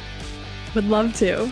[0.76, 1.52] Would love to.